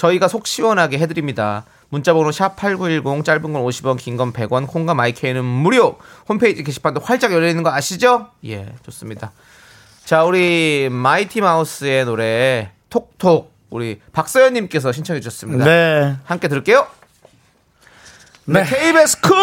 [0.00, 1.64] 저희가 속 시원하게 해드립니다.
[1.90, 7.32] 문자번호 샵 8910 짧은 건 50원 긴 건 100원 콩과 마이크에는 무료 홈페이지 게시판도 활짝
[7.32, 8.28] 열려있는 거 아시죠?
[8.46, 9.32] 예 좋습니다
[10.04, 16.16] 자 우리 마이티 마우스의 노래 톡톡 우리 박서연님께서 신청해 주셨습니다 네.
[16.24, 16.86] 함께 들을게요
[18.44, 18.62] 네.
[18.64, 19.36] KBS 쿨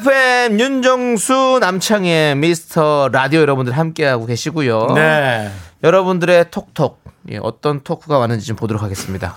[0.00, 5.52] FM 윤정수 남창희 미스터 라디오 여러분들 함께하고 계시고요 네.
[5.84, 9.36] 여러분들의 톡톡 예, 어떤 토크가 왔는지 좀 보도록 하겠습니다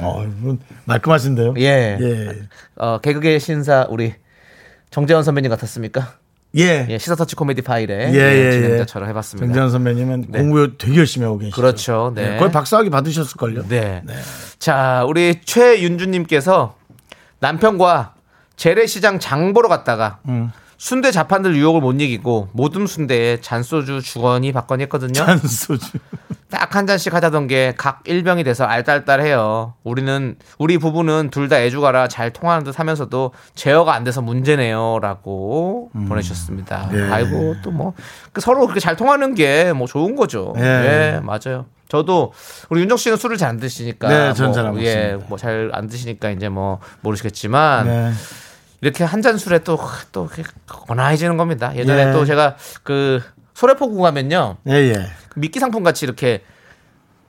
[0.00, 1.54] 어, 이분 말끔하신데요.
[1.58, 1.98] 예.
[2.00, 2.28] 예.
[2.76, 4.14] 어, 개그계 신사 우리
[4.90, 6.14] 정재원 선배님 같았습니까?
[6.58, 6.86] 예.
[6.88, 9.10] 예, 시사터치 코미디 파일에 예, 예, 예, 진행자처럼 예.
[9.10, 9.46] 해봤습니다.
[9.46, 10.38] 정재현 선배님은 네.
[10.38, 11.56] 공부 되게 열심히 하고 계시죠.
[11.56, 12.12] 그렇죠.
[12.14, 12.34] 네.
[12.34, 13.68] 예, 거의 박사학위 받으셨을걸요.
[13.68, 14.02] 네.
[14.58, 16.76] 자, 우리 최윤주님께서
[17.40, 18.14] 남편과
[18.56, 20.50] 재래시장 장 보러 갔다가 음.
[20.78, 25.22] 순대 자판들 유혹을 못 이기고 모둠 순대에 잔소주 주거니 받거니 했거든요.
[25.22, 25.98] 한소주.
[26.50, 29.74] 딱 한 잔씩 하자던 게 각 일병이 돼서 알딸딸해요.
[29.82, 36.90] 우리는 우리 부부는 둘 다 애주가라 잘 통하는 듯 하면서도 제어가 안 돼서 문제네요라고 보내주셨습니다.
[36.92, 37.02] 예.
[37.12, 37.94] 아이고 또 뭐
[38.38, 40.54] 서로 그렇게 잘 통하는 게 뭐 좋은 거죠.
[40.58, 40.62] 예.
[40.62, 41.66] 예, 맞아요.
[41.88, 42.32] 저도
[42.68, 45.18] 우리 윤정 씨는 술을 잘 안 드시니까 네, 전잘 뭐, 안 예.
[45.28, 48.12] 뭐 잘 안 드시니까 이제 뭐 모르시겠지만 네.
[48.80, 50.28] 이렇게 한 잔 술에 또또
[50.66, 51.74] 거나해지는 겁니다.
[51.76, 52.12] 예전에 예.
[52.12, 53.22] 또 제가 그
[53.54, 54.56] 소래포구 가면요.
[54.68, 55.06] 예, 예.
[55.36, 56.42] 미끼 상품 같이 이렇게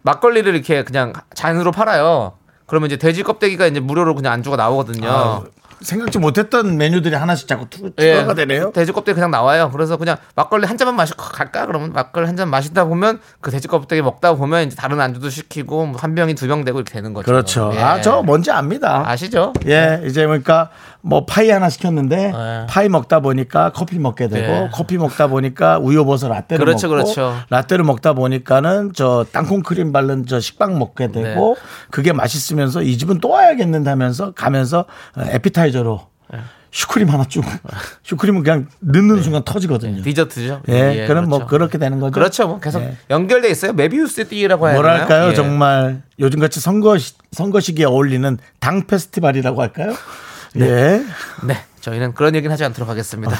[0.02, 2.38] 막걸리를 이렇게 그냥 잔으로 팔아요.
[2.65, 5.10] 그러면 이제 돼지 껍데기가 이제 무료로 그냥 안주가 나오거든요.
[5.10, 5.43] 아,
[5.82, 8.72] 생각지 못했던 메뉴들이 하나씩 자꾸 투, 예, 추가가 되네요.
[8.72, 9.70] 돼지 껍데기 그냥 나와요.
[9.72, 11.66] 그래서 그냥 막걸리 한 잔만 마시고 갈까?
[11.66, 15.86] 그러면 막걸리 한 잔 마시다 보면 그 돼지 껍데기 먹다 보면 이제 다른 안주도 시키고
[15.88, 17.26] 뭐한 병이 두 병 되고 이렇게 되는 거죠.
[17.26, 17.72] 그렇죠.
[17.76, 17.80] 예.
[17.80, 19.04] 아, 저 뭔지 압니다.
[19.10, 19.54] 아시죠?
[19.68, 20.70] 예, 이제 그러니까
[21.02, 22.66] 뭐 파이 하나 시켰는데 네.
[22.70, 24.70] 파이 먹다 보니까 커피 먹게 되고 네.
[24.74, 27.36] 커피 먹다 보니까 우유버섯 라떼를 그렇죠, 먹고 그렇죠.
[27.50, 31.62] 라떼를 먹다 보니까는 저 땅콩 크림 바른 저 식빵 먹게 되고 네.
[31.92, 34.86] 그게 맛있으면서 이 집은 또 와야겠는데 하면서 가면서
[35.16, 36.40] 어, 애피타이저로 네.
[36.72, 37.44] 슈크림 하나 쭉
[38.04, 40.02] 슈크림은 그냥 넣는 순간 터지거든요.
[40.04, 40.64] 디저트죠.
[40.68, 41.50] 예, 그럼 뭐 그렇죠.
[41.50, 42.12] 그렇게 되는 거죠.
[42.12, 42.48] 그렇죠.
[42.48, 42.98] 뭐 계속 예.
[43.10, 43.74] 연결돼 있어요.
[43.74, 44.76] 메비우스의 띠라고 해야?
[44.76, 45.34] 뭐랄까요, 예.
[45.34, 49.96] 정말 요즘같이 선거 시- 선거 시기에 어울리는 당 페스티벌이라고 할까요?
[50.58, 51.02] 예.
[51.46, 53.38] 네, 저희는 그런 얘기는 하지 않도록 하겠습니다.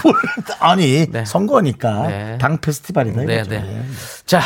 [0.60, 1.26] 아니 네.
[1.26, 2.38] 선거니까 네.
[2.40, 3.50] 당 페스티벌이다 네, 이거죠.
[3.52, 3.58] 네.
[3.58, 3.86] 예.
[4.26, 4.42] 자,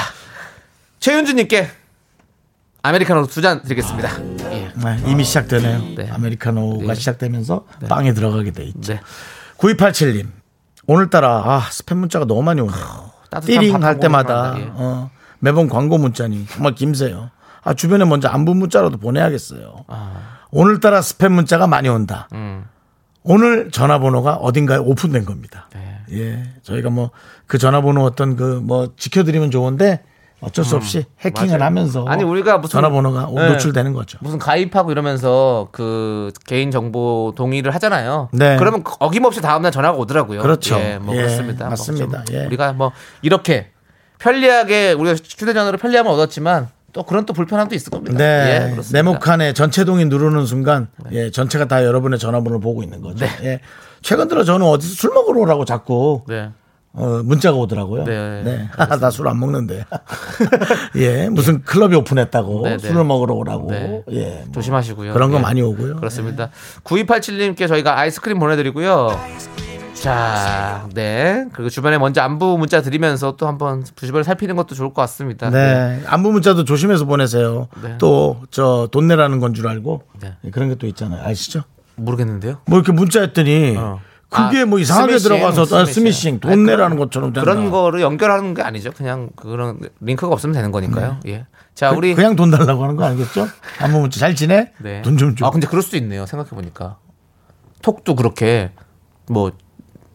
[1.00, 1.70] 최윤주님께
[2.84, 4.10] 아메리카노 두 잔 드리겠습니다.
[4.78, 4.84] 예.
[4.84, 5.96] 네, 이미 시작되네요.
[5.98, 6.10] 네.
[6.10, 6.96] 아메리카노가 네.
[6.96, 8.94] 시작되면서 빵에 들어가게 돼 있죠.
[8.94, 9.00] 네.
[9.58, 10.28] 9287님
[10.88, 13.12] 오늘따라 아, 스팸 문자가 너무 많이 오네요.
[13.30, 14.56] 따뜻한 띠링 할 때마다.
[14.58, 17.30] 어, 매번 광고 문자니 정말 김새요.
[17.64, 19.86] 아, 주변에 먼저 안부 문자라도 보내야겠어요.
[20.52, 22.28] 오늘따라 스팸 문자가 많이 온다.
[22.32, 22.36] 아.
[22.36, 22.66] 음.
[23.24, 25.70] 오늘 전화번호가 어딘가에 오픈된 겁니다.
[25.74, 26.00] 네.
[26.12, 27.12] 예, 저희가 뭐
[27.46, 30.04] 그 전화번호 어떤 그 뭐 지켜드리면 좋은데
[30.42, 31.60] 어쩔 수 없이 해킹을 음.
[31.60, 31.66] 맞아요.
[31.66, 33.50] 하면서 아니, 우리가 무슨- 전화번호가 네.
[33.54, 34.18] 노출되는 거죠.
[34.22, 38.30] 무슨 가입하고 이러면서 그 개인 정보 동의를 하잖아요.
[38.34, 38.58] 네.
[38.58, 40.42] 그러면 어김없이 다음날 전화가 오더라고요.
[40.42, 40.76] 그렇죠.
[40.80, 41.66] 예, 뭐 예, 그렇습니다.
[41.66, 42.24] 뭐 맞습니다.
[42.26, 42.46] 좀 예.
[42.48, 43.68] 우리가 뭐 이렇게
[44.20, 48.18] 편리하게 우리가 휴대전화로 편리함을 얻었지만 또 그런 또 불편함도 있을 겁니다.
[48.18, 48.82] 네, 예.
[48.94, 53.26] 네모칸에 전체 동이 누르는 순간 예, 전체가 다 여러분의 전화번호를 보고 있는 거죠.
[53.26, 53.32] 네.
[53.44, 53.60] 예.
[54.02, 56.50] 최근 들어 저는 어디서 술 먹으러 오라고 자꾸 네.
[56.94, 58.04] 어, 문자가 오더라고요.
[58.04, 58.70] 네, 네.
[59.00, 59.86] 나 술 안 먹는데.
[60.98, 62.88] 예, 무슨 클럽이 오픈했다고 네, 네.
[62.90, 63.70] 술을 먹으러 오라고.
[63.72, 64.04] 네.
[64.12, 64.42] 예.
[64.46, 65.14] 뭐 조심하시고요.
[65.14, 65.42] 그런 거 예.
[65.42, 65.96] 많이 오고요.
[65.98, 66.50] 그렇습니다.
[66.84, 69.18] 9287님께 저희가 아이스크림 보내드리고요.
[69.94, 71.46] 자, 네.
[71.54, 75.50] 그리고 주변에 먼저 안부 문자 드리면서 또 한번 주변을 살피는 것도 좋을 것 같습니다.
[75.50, 76.02] 네.
[76.08, 77.68] 안부 문자도 조심해서 보내세요.
[77.84, 77.98] 네.
[78.00, 80.34] 또저 돈 내라는 건 줄 알고 네.
[80.46, 81.22] 예, 그런 게 또 있잖아요.
[81.24, 81.62] 아시죠?
[81.98, 82.58] 모르겠는데요.
[82.66, 84.00] 뭐 이렇게 문자 했더니 어.
[84.32, 85.94] 그게 아, 뭐 이상하게 스미싱, 들어가서 아, 스미싱.
[85.94, 87.42] 스미싱 돈 아니, 내라는 것처럼 된다.
[87.42, 88.92] 그런 거를 연결하는 게 아니죠.
[88.94, 91.20] 그냥 그런 링크가 없으면 되는 거니까요.
[91.28, 91.46] 예.
[91.76, 93.46] 자, 우리 그, 냥 돈 달라고 하는 거 아니겠죠?
[93.92, 94.72] 문자 잘 지내?
[94.80, 95.02] 네.
[95.02, 95.46] 돈 좀 줘.
[95.46, 96.26] 아, 근데 그럴 수도 있네요.
[96.26, 96.98] 생각해 보니까.
[97.82, 98.72] 톡도 그렇게
[99.30, 99.52] 뭐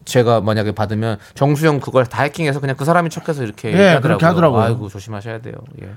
[0.05, 3.99] 제가 만약에 받으면 정수영 그걸 다 해킹해서 그냥 그 사람이 척해서 이렇게 예.
[4.01, 4.61] 그렇게 하더라고요.
[4.61, 5.53] 아이고 조심하셔야 돼요.
[5.83, 5.89] 예.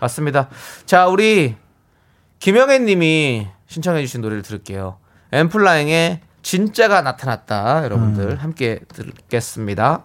[0.00, 0.48] 맞습니다.
[0.86, 1.56] 자, 우리
[2.38, 4.96] 김영애 님이 신청해 주신 노래를 들을게요.
[5.32, 7.82] 엔플라잉의 진짜가 나타났다.
[7.82, 8.36] 여러분들 음.
[8.38, 10.04] 함께 듣겠습니다.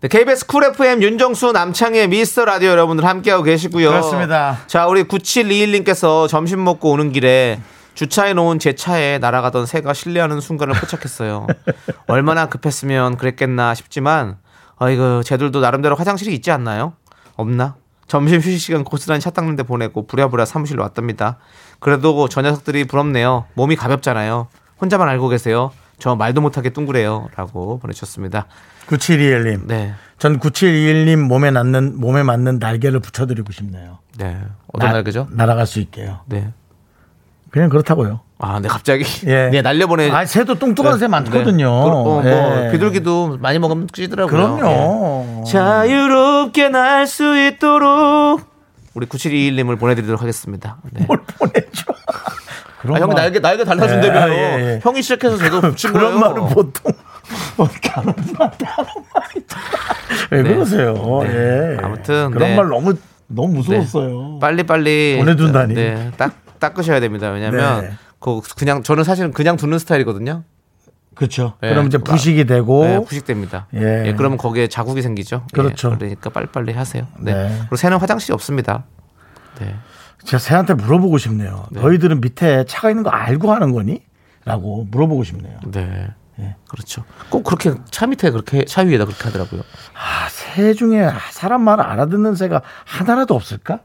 [0.00, 3.90] 네, KBS 쿨 FM 윤정수 남창희 미스터 라디오 여러분들 함께하고 계시고요.
[3.90, 4.56] 그렇습니다.
[4.66, 7.60] 자, 우리 9721님께서 점심 먹고 오는 길에
[7.92, 11.46] 주차해 놓은 제 차에 날아가던 새가 실례하는 순간을 포착했어요.
[12.08, 14.38] 얼마나 급했으면 그랬겠나 싶지만,
[14.78, 16.94] 아이고, 쟤들도 나름대로 화장실이 있지 않나요?
[17.36, 17.74] 없나?
[18.06, 21.36] 점심 휴식 시간 고스란히 차 닦는데 보내고 부랴부랴 사무실로 왔답니다.
[21.80, 23.44] 그래도 저 녀석들이 부럽네요.
[23.54, 24.48] 몸이 가볍잖아요.
[24.80, 25.72] 혼자만 알고 계세요.
[25.98, 27.28] 저 말도 못하게 뚱그래요.
[27.36, 28.46] 라고 보내주셨습니다.
[28.88, 29.66] 9721님.
[29.66, 29.92] 네.
[30.18, 33.98] 전 9721님 몸에 맞는 몸에 맞는 날개를 붙여드리고 싶네요.
[34.18, 34.38] 네.
[34.72, 35.28] 어떤 나- 날개죠?
[35.30, 36.20] 날아갈 수 있게요.
[36.26, 36.52] 네.
[37.50, 38.20] 그냥 그렇다고요.
[38.38, 39.04] 아, 네, 갑자기.
[39.26, 39.50] 예.
[39.52, 40.10] 네, 날려보내.
[40.10, 41.68] 아, 새도 뚱뚱한 새 많거든요.
[41.68, 41.84] 네.
[41.84, 42.70] 그, 어, 뭐, 예.
[42.72, 44.56] 비둘기도 많이 먹으면 찌더라고요.
[44.56, 45.42] 그럼요.
[45.46, 45.50] 예.
[45.50, 48.40] 자유롭게 날 수 있도록
[48.94, 50.78] 우리 9721님을 보내드리도록 하겠습니다.
[50.92, 51.04] 네.
[51.06, 51.84] 뭘 보내줘.
[52.88, 54.32] 아, 형이 말- 날개, 날개 달라준다며요.
[54.32, 54.80] 예, 예, 예.
[54.82, 56.34] 형이 시작해서 저도 붙인 그런 거예요.
[56.44, 56.92] 말은 보통
[57.82, 59.56] 가는한테 하는 말이죠.
[60.30, 60.48] 왜 네.
[60.54, 60.94] 그러세요?
[61.24, 61.28] 네.
[61.74, 61.76] 예.
[61.82, 62.56] 아무튼, 그런 네.
[62.56, 62.94] 말 너무
[63.28, 64.38] 너무 무서웠어요.
[64.40, 65.16] 빨리 빨리.
[65.18, 65.74] 보내둔다니.
[65.74, 66.10] 네.
[66.16, 67.30] 딱, 닦으셔야 됩니다.
[67.30, 67.90] 왜냐면, 네.
[68.18, 70.42] 그 그냥, 저는 사실은 그냥 두는 스타일이거든요.
[71.14, 71.54] 그렇죠.
[71.62, 71.68] 예.
[71.68, 73.66] 그럼 이제 부식이 되고 네, 부식됩니다.
[73.74, 74.06] 예.
[74.06, 74.14] 예.
[74.14, 75.42] 그러면 거기에 자국이 생기죠.
[75.44, 75.90] 예, 그렇죠.
[75.98, 77.06] 그러니까 빨리빨리 하세요.
[77.18, 77.34] 네.
[77.34, 77.56] 네.
[77.60, 78.84] 그리고 새는 화장실이 없습니다.
[79.60, 79.74] 네.
[80.24, 81.66] 제가 새한테 물어보고 싶네요.
[81.70, 84.02] 너희들은 밑에 차가 있는 거 알고 하는 거니?
[84.44, 85.58] 라고 물어보고 싶네요.
[85.66, 86.08] 네.
[86.38, 86.56] 예.
[86.68, 87.04] 그렇죠.
[87.28, 89.62] 꼭 그렇게 차 밑에 그렇게 차 위에다 그렇게 하더라고요.
[89.94, 93.80] 아, 새 중에 사람 말을 알아듣는 새가 하나라도 없을까?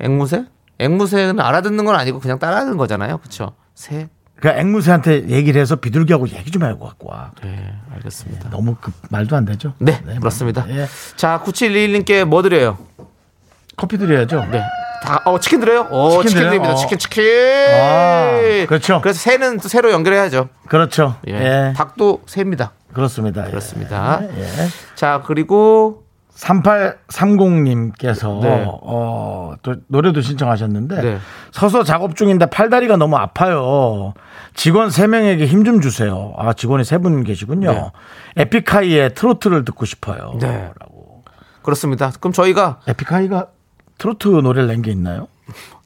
[0.00, 0.46] 앵무새?
[0.78, 3.18] 앵무새는 알아듣는 건 아니고 그냥 따라하는 거잖아요.
[3.18, 3.54] 그렇죠.
[3.74, 4.08] 새.
[4.36, 7.30] 그러니까 앵무새한테 얘기를 해서 비둘기하고 얘기 좀 하고 갖고 와.
[7.42, 8.48] 네, 알겠습니다.
[8.48, 9.74] 너무 그 말도 안 되죠?
[9.78, 10.66] 네, 그렇습니다.
[10.70, 10.86] 예.
[11.16, 12.78] 자, 9721님께 뭐 드려요?
[13.76, 14.46] 커피 드려야죠.
[14.50, 14.62] 네.
[15.02, 15.86] 다, 어, 치킨 드려요?
[15.90, 16.44] 어, 치킨 치킨?
[16.50, 16.72] 드립니다.
[16.72, 16.76] 어.
[16.76, 17.24] 치킨, 치킨.
[17.24, 19.00] 아, 그렇죠.
[19.00, 20.48] 그래서 새는 또 새로 연결해야죠.
[20.68, 21.16] 그렇죠.
[21.28, 21.32] 예.
[21.34, 21.72] 예.
[21.76, 22.72] 닭도 새입니다.
[22.92, 23.46] 그렇습니다.
[23.46, 23.50] 예.
[23.50, 24.20] 그렇습니다.
[24.22, 24.46] 예.
[24.94, 26.04] 자, 그리고
[26.36, 28.64] 3830님께서 네.
[28.66, 31.18] 어, 또 노래도 신청하셨는데 네.
[31.52, 34.14] 서서 작업 중인데 팔다리가 너무 아파요.
[34.54, 36.32] 직원 3명에게 힘 좀 주세요.
[36.38, 37.72] 아, 직원이 3분 계시군요.
[37.72, 37.90] 네.
[38.42, 40.34] 에픽하이의 트로트를 듣고 싶어요.
[40.40, 40.70] 네.
[41.62, 42.10] 그렇습니다.
[42.20, 43.48] 그럼 저희가 에픽하이가
[44.00, 45.28] 트로트 노래를 낸 게 있나요?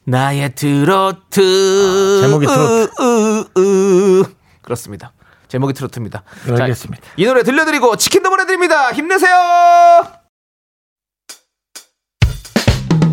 [0.05, 2.91] 나의 트로트 아, 제목이 트로트.
[3.01, 4.23] 으, 으, 으.
[4.61, 5.11] 그렇습니다.
[5.47, 6.23] 제목이 트로트입니다.
[6.57, 7.03] 자, 알겠습니다.
[7.17, 8.91] 이 노래 들려드리고 치킨도 보내드립니다.
[8.93, 9.35] 힘내세요.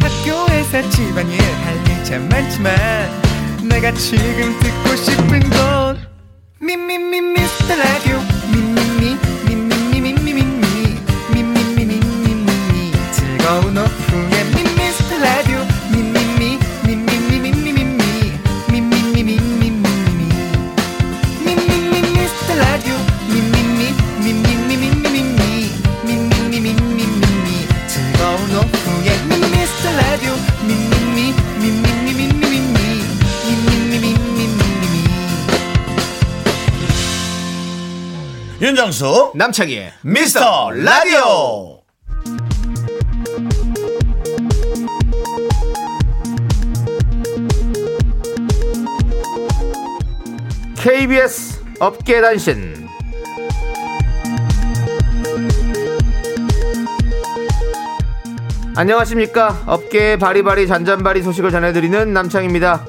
[0.01, 2.73] 학교에서 집안일 할일참 많지만
[3.69, 5.99] 내가 지금 듣고 싶은 건
[6.61, 8.19] 미미미 미스터 라디오
[38.63, 41.81] 윤정수 남창희의 미스터 라디오.
[50.77, 52.87] KBS 업계 단신.
[58.77, 59.65] 안녕하십니까?
[59.67, 62.87] 업계의 바리바리 잔잔바리 소식을 전해드리는 남창입니다.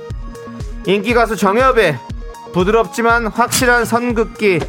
[0.86, 1.98] 인기 가수 정엽의
[2.54, 4.60] 부드럽지만 확실한 선긋기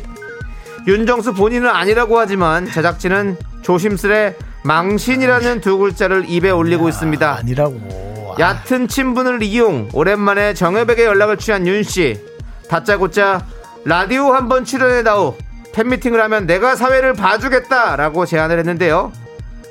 [0.87, 8.35] 윤정수 본인은 아니라고 하지만 제작진은 조심스레 망신이라는 두 글자를 입에 올리고 있습니다 아니라고.
[8.39, 12.21] 얕은 친분을 이용 오랜만에 정엽에게 연락을 취한 윤 씨.
[12.69, 13.45] 다짜고짜
[13.85, 15.37] 라디오 한번 출연해다오.
[15.73, 19.13] 팬미팅을 하면 내가 사회를 봐주겠다라고 제안을 했는데요.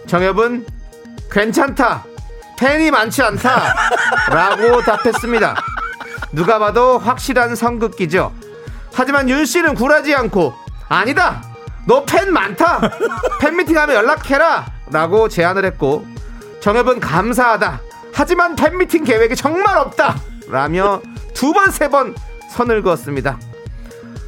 [0.08, 0.65] 정엽은
[1.32, 2.06] 괜찮다.
[2.60, 3.73] 팬이 많지 않다.
[4.30, 5.56] 라고 답했습니다.
[6.32, 8.32] 누가 봐도 확실한 성급기죠.
[8.93, 10.54] 하지만 윤 씨는 굴하지 않고
[10.93, 11.41] 아니다.
[11.88, 12.79] 너 팬 많다.
[13.41, 14.65] 팬미팅 하면 연락해라.
[14.91, 16.06] 라고 제안을 했고
[16.62, 17.82] 정엽은 감사하다.
[18.13, 20.15] 하지만 팬미팅 계획이 정말 없다.
[20.49, 21.01] 라며
[21.34, 22.15] 두 번, 세 번
[22.51, 23.39] 선을 그었습니다.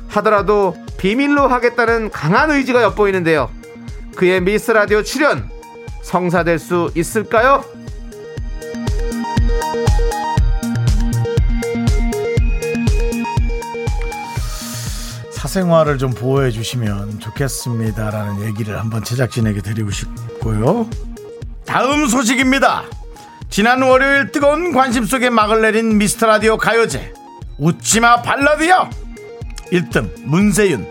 [0.10, 3.49] 하더라도 비밀로 하겠다는 강한 의지가 엿보이는데요.
[4.15, 5.49] 그의 미스 라디오 출연
[6.01, 7.63] 성사될 수 있을까요?
[15.45, 20.89] 사생활을 좀 보호해 주시면 좋겠습니다라는 얘기를 한번 제작진에게 드리고 싶고요.
[21.67, 22.86] 다음 소식입니다.
[23.51, 27.13] 지난 월요일 뜨거운 관심 속에 막을 내린 미스터 라디오 가요제
[27.60, 28.89] 웃지마 발라드요
[29.71, 30.89] 1등 문세윤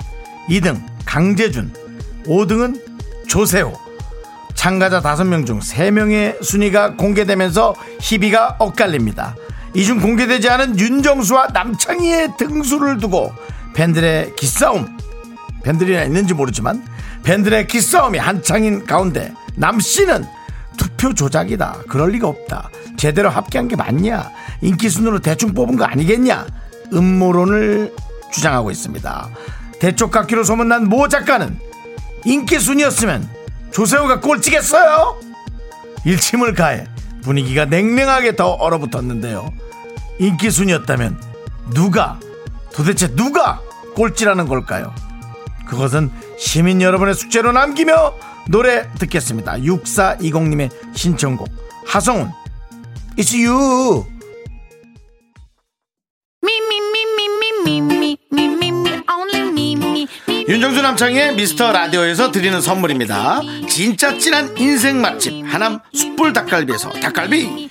[0.48, 1.72] 2등 강재준
[2.24, 2.80] 5등은
[3.28, 3.72] 조세호
[4.54, 9.34] 참가자 5명 중 3명의 순위가 공개되면서 희비가 엇갈립니다
[9.74, 13.32] 이중 공개되지 않은 윤정수와 남창희의 등수를 두고
[13.74, 14.96] 팬들의 기싸움
[15.62, 16.84] 팬들이나 있는지 모르지만
[17.24, 20.24] 팬들의 기싸움이 한창인 가운데 남씨는
[20.76, 21.78] 투표 조작이다.
[21.88, 22.70] 그럴 리가 없다.
[22.96, 24.30] 제대로 합계한 게 맞냐?
[24.60, 26.46] 인기 순으로 대충 뽑은 거 아니겠냐?
[26.92, 27.94] 음모론을
[28.32, 29.28] 주장하고 있습니다.
[29.80, 31.58] 대쪽깎기로 소문난 모 작가는
[32.24, 33.28] 인기 순이었으면
[33.72, 35.20] 조세호가 꼴찌겠어요?
[36.04, 36.86] 일침을 가해
[37.22, 39.52] 분위기가 냉랭하게 더 얼어붙었는데요.
[40.18, 41.20] 인기 순이었다면
[41.74, 42.18] 누가
[42.74, 43.60] 도대체 누가
[43.94, 44.92] 꼴찌라는 걸까요?
[45.66, 48.14] 그것은 시민 여러분의 숙제로 남기며
[48.48, 49.54] 노래 듣겠습니다.
[49.54, 51.48] 6420님의 신청곡
[51.86, 52.30] 하성운
[53.16, 54.04] It's You
[60.46, 63.40] 윤정수 남창의 미스터 라디오에서 드리는 선물입니다.
[63.66, 67.70] 진짜 찐한 인생 맛집 하남 숯불 닭갈비에서 닭갈비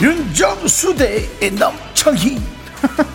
[0.00, 2.38] 윤정수 대 남창희.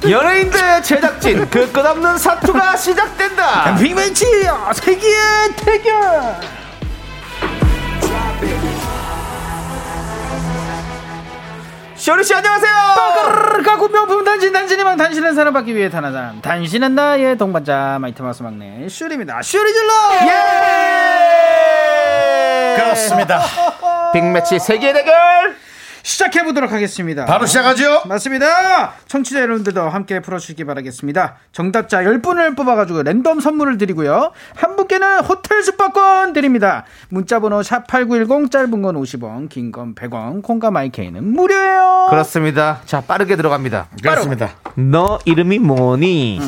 [0.09, 3.75] 연예인들 제작진 그 끝없는 사투가 시작된다.
[3.75, 4.25] 빅매치
[4.73, 5.07] 세기의
[5.57, 6.35] 대결
[12.09, 12.73] 쇼리 씨 안녕하세요.
[13.63, 19.43] 가구 명품 단신 단신이만 단신은 사랑받기 위해 사람 단신은 나의 동반자 마이티 마우스 막내 쇼리입니다.
[19.43, 19.93] 쇼리 질러
[20.23, 20.31] 예!
[22.77, 23.43] 그렇습니다.
[24.11, 25.55] 빅매치 세계 대결
[26.03, 27.25] 시작해 보도록 하겠습니다.
[27.25, 28.03] 바로 시작하죠?
[28.07, 28.93] 맞습니다.
[29.07, 31.35] 청취자 여러분들도 함께 풀어주시기 바라겠습니다.
[31.51, 34.31] 정답자 10분을 뽑아가지고 랜덤 선물을 드리고요.
[34.55, 36.85] 한 분께는 호텔 숙박권 드립니다.
[37.09, 42.07] 문자번호 샵8910 짧은 건 50원 긴 건 100원 콩과 마이케이는 무료예요.
[42.09, 42.81] 그렇습니다.
[42.85, 43.87] 자 빠르게 들어갑니다.
[44.01, 44.49] 그렇습니다.
[44.75, 46.39] 너 이름이 뭐니?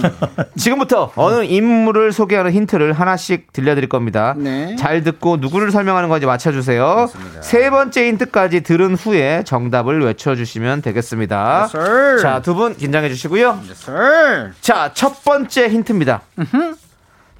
[0.58, 4.34] 지금부터 어느 인물을 소개하는 힌트를 하나씩 들려드릴 겁니다.
[4.38, 4.76] 네.
[4.78, 7.10] 잘 듣고 누구를 설명하는 건지 맞춰주세요.
[7.42, 11.62] 세 번째 힌트까지 들은 후에 정답을 외쳐주시면 되겠습니다.
[11.64, 12.22] Yes, sir.
[12.22, 13.60] 자, 두 분 긴장해 주시고요.
[13.74, 14.54] 썰.
[14.62, 16.22] 자, 첫 번째 힌트입니다.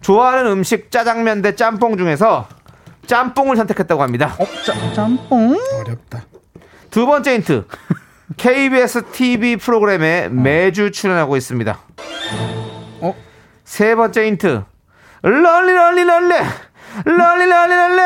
[0.02, 2.48] 좋아하는 음식 짜장면 대 짬뽕 중에서
[3.08, 4.36] 짬뽕을 선택했다고 합니다.
[4.40, 6.24] 어, 짜, 짬뽕 어렵다
[6.90, 7.66] 두 번째 힌트.
[8.38, 11.78] KBS TV 프로그램에 매주 출연하고 있습니다.
[13.02, 13.16] 어?
[13.66, 14.64] 세 번째 힌트.
[15.22, 16.36] 럴리 럴리 럴레
[17.06, 18.02] 럴리 럴리 럴레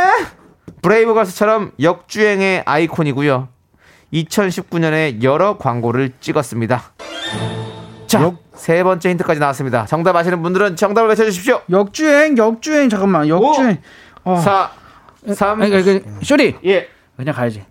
[0.82, 3.48] 브레이브걸스처럼 역주행의 아이콘이고요.
[4.16, 6.84] 2019년에 여러 광고를 찍었습니다.
[8.08, 9.86] 자, 세 번째 힌트까지 나왔습니다.
[9.86, 11.62] 정답 아시는 분들은 정답을 외쳐주십시오.
[11.70, 13.78] 역주행 역주행 잠깐만 역주행
[14.24, 14.38] 어.
[14.38, 14.72] 4,
[15.34, 16.88] 3, 아니, 그, 그, 쇼리 예.
[17.16, 17.64] 그냥 가야지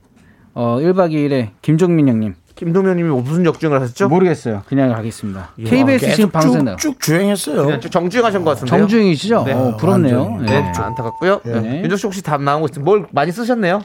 [0.54, 4.08] 어 1박 2일에 김종민 형님 김동현 님이 무슨 역주행을 하셨죠?
[4.08, 5.64] 모르겠어요 그냥 가겠습니다 예.
[5.64, 8.78] KBS 지금 계속 방송 나 쭉, 쭉 주행했어요 그냥 정주행하신 것 같은데요.
[8.78, 9.44] 정주행이시죠?
[9.44, 9.52] 네.
[9.52, 10.38] 어, 부럽네요.
[10.40, 10.46] 네.
[10.46, 11.40] 네, 안타깝고요.
[11.44, 11.82] 네.
[11.82, 12.84] 윤정 씨 혹시 답 나오고 있어요?
[12.84, 13.82] 뭘 많이 쓰셨네요?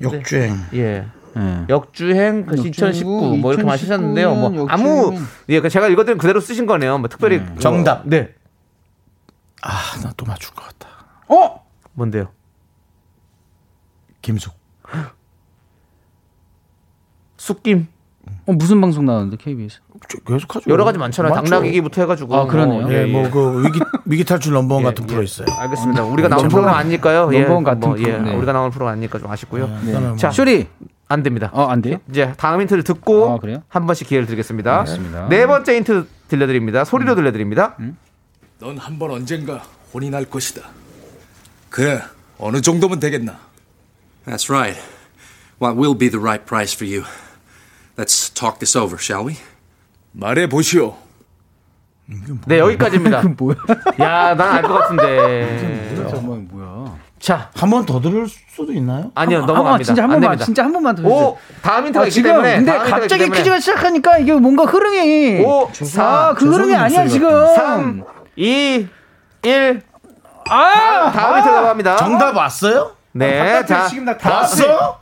[0.00, 1.06] 역주행 예.
[1.34, 1.64] 네.
[1.68, 4.34] 역주행 그 역주행, 2019 뭐 이렇게 많이 쓰셨는데요.
[4.34, 5.18] 뭐 2019년 아무.
[5.48, 6.98] 예, 그 제가 읽어드린 그대로 쓰신 거네요.
[6.98, 8.02] 뭐 특별히 뭐- 정답.
[8.06, 8.34] 네.
[9.62, 9.70] 아
[10.04, 10.88] 나 또 맞출 것 같다
[11.28, 11.64] 어?
[11.94, 12.28] 뭔데요?
[14.22, 14.54] 김숙
[17.36, 17.86] 쑥김
[18.46, 19.80] 어 무슨 방송 나왔는데 KBS
[20.26, 21.32] 계속 하죠 여러 가지 많잖아요.
[21.34, 22.36] 당나귀기부터 해가지고.
[22.36, 22.82] 아, 그러네요.
[22.82, 25.46] 뭐, 예, 뭐 그 위기 위기 탈출 넘버원 같은 프로 있어요.
[25.58, 26.04] 알겠습니다.
[26.04, 27.30] 우리가 넘버원- 프로가 아니니까요.
[27.32, 28.34] 예, 넘버원 같은 뭐, 예, 프로, 네.
[28.34, 29.66] 우리가 나오는 프로가 아니니까 좀 아쉽고요.
[29.66, 30.68] 저는 자, 쇼리
[31.08, 31.50] 안 됩니다.
[31.52, 31.98] 어 안 돼요?
[32.10, 33.62] 이제 다음 힌트를 듣고 아, 그래요?
[33.68, 34.80] 한 번씩 기회를 드리겠습니다.
[34.80, 35.28] 알겠습니다.
[35.28, 36.84] 네 번째 힌트 들려드립니다.
[36.84, 37.76] 소리로 들려드립니다.
[38.60, 39.62] 넌 한 번 언젠가
[39.94, 40.62] 혼이 날 것이다.
[41.70, 42.02] 그래,
[42.38, 43.38] 어느 정도면 되겠나?
[44.26, 44.78] That's right.
[45.62, 47.04] What will be the right price for you?
[47.96, 49.36] Let's talk this over, shall we?
[50.12, 50.96] 말해 보시오.
[52.46, 53.20] 네, 여기까지입니다.
[53.22, 53.56] 그 뭐야?
[54.00, 55.87] 야, 난 알 것 같은데.
[57.18, 59.10] 자, 한 번 더 들을 수도 있나요?
[59.14, 59.78] 아니요, 한 넘어갑니다.
[59.78, 60.38] 번, 진짜 한안 번만.
[60.38, 61.18] 진짜 한 번만 더 주세요.
[61.18, 62.56] 오, 다음 힌트가 아, 지금 때문에.
[62.56, 63.38] 근데 갑자기 때문에.
[63.38, 67.54] 퀴즈가 시작하니까 이게 뭔가 흐름이 5, 4, 아, 그 흐름이 아니야 지금.
[67.56, 68.04] 3,
[68.36, 68.86] 2,
[69.42, 69.82] 1.
[70.50, 71.96] 아, 다음 힌트 넘어갑니다.
[71.96, 72.92] 정답 왔어요?
[73.12, 75.00] 네, 자, 나 다- 왔어?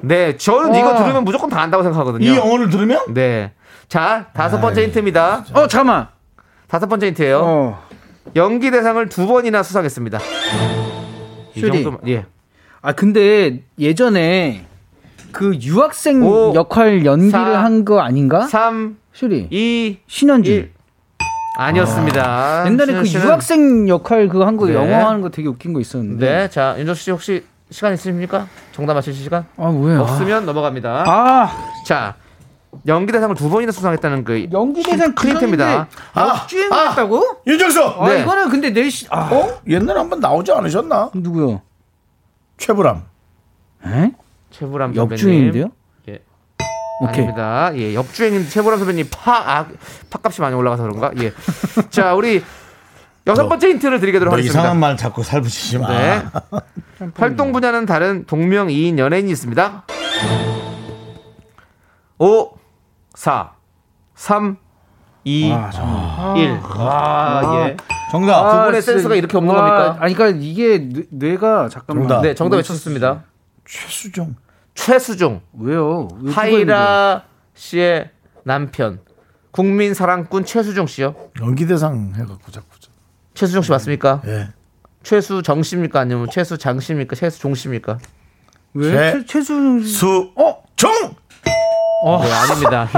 [0.00, 0.78] 네, 저는 와.
[0.78, 2.24] 이거 들으면 무조건 다 안다고 생각하거든요.
[2.24, 3.00] 이 영어를 들으면?
[3.12, 3.52] 네.
[3.88, 5.44] 자, 다섯 번째 힌트입니다.
[5.54, 6.08] 어 잠깐만.
[6.68, 7.40] 다섯 번째 힌트예요.
[7.42, 7.82] 어.
[8.36, 10.18] 연기 대상을 두 번이나 수상했습니다.
[11.58, 11.86] 이 슈리.
[12.08, 12.26] 예.
[12.80, 14.64] 아 근데 예전에
[15.32, 18.46] 그 유학생 오, 역할 연기를 사, 한거 아닌가?
[18.46, 19.48] 3, 슈리.
[19.50, 20.52] 2, 신현준.
[20.54, 20.72] 1.
[21.58, 22.64] 아니었습니다.
[22.66, 24.74] 옛날에 그 유학생 역할 그거 한거 네.
[24.74, 26.24] 영어 하는 거 되게 웃긴 거 있었는데.
[26.26, 28.46] 네, 자, 윤정수 씨 혹시 시간 있으십니까?
[28.72, 29.44] 정답 맞히실 시간?
[29.56, 30.00] 아 뭐야?
[30.00, 31.04] 없으면 넘어갑니다.
[31.06, 31.50] 아
[31.84, 32.14] 자,
[32.86, 35.88] 연기 대상을 두 번이나 수상했다는 그 연기 대상 큰 힌트입니다.
[36.14, 37.38] 아, 주행했다고?
[37.46, 37.82] 윤정수!
[37.82, 38.22] 아, 네.
[38.22, 39.60] 이거는 근데 내 시 아 어?
[39.66, 41.10] 옛날에 한번 나오지 않으셨나?
[41.14, 41.62] 누구요?
[42.58, 43.04] 최불암.
[43.86, 44.12] 에?
[44.50, 44.94] 최불암.
[44.96, 45.70] 역주행인데요?
[46.08, 46.20] 예.
[47.00, 47.14] 오케이.
[47.24, 47.70] 아닙니다.
[47.74, 49.66] 예, 역주행인 최보람 선배님 파, 아,
[50.10, 51.10] 팥값이 많이 올라가서 그런가?
[51.22, 51.32] 예.
[51.90, 52.42] 자, 우리
[53.26, 54.58] 여섯 번째 힌트를 드리도록 너 하겠습니다.
[54.60, 55.88] 이상한 말 자꾸 살붙이지 마.
[55.88, 56.22] 네.
[57.14, 59.84] 활동 분야는 다른 동명이인 연예인이 있습니다.
[62.18, 62.50] 5,
[63.18, 63.50] 4,
[64.14, 64.56] 3,
[65.24, 66.36] 2, 아, 정말.
[66.38, 66.60] 1.
[66.62, 67.76] 아, 예.
[68.12, 68.52] 정답.
[68.60, 69.96] 두 분의 센스가 이렇게 없는 겁니까?
[69.98, 72.06] 아니 그러니까 이게 뇌, 뇌가 잠깐만.
[72.06, 72.22] 정답.
[72.22, 73.24] 네, 정답 외쳤습니다.
[73.66, 74.36] 최수종.
[74.74, 75.40] 최수종.
[75.58, 76.06] 왜요?
[76.30, 78.10] 하이라 씨의
[78.44, 79.00] 남편.
[79.50, 81.16] 국민 사랑꾼 최수종 씨요.
[81.40, 82.66] 연기대상 해갖고 자꾸.
[83.34, 84.22] 최수종 씨 맞습니까?
[84.28, 84.48] 예.
[85.02, 85.98] 최수정 씨입니까?
[85.98, 87.16] 아니면 최수장 씨입니까?
[87.16, 87.98] 최수종 씨입니까?
[88.74, 88.92] 왜?
[88.92, 90.30] 최- 최, 최수 수.
[90.36, 90.62] 어?
[90.76, 90.92] 종!
[92.22, 92.88] 네, 아닙니다.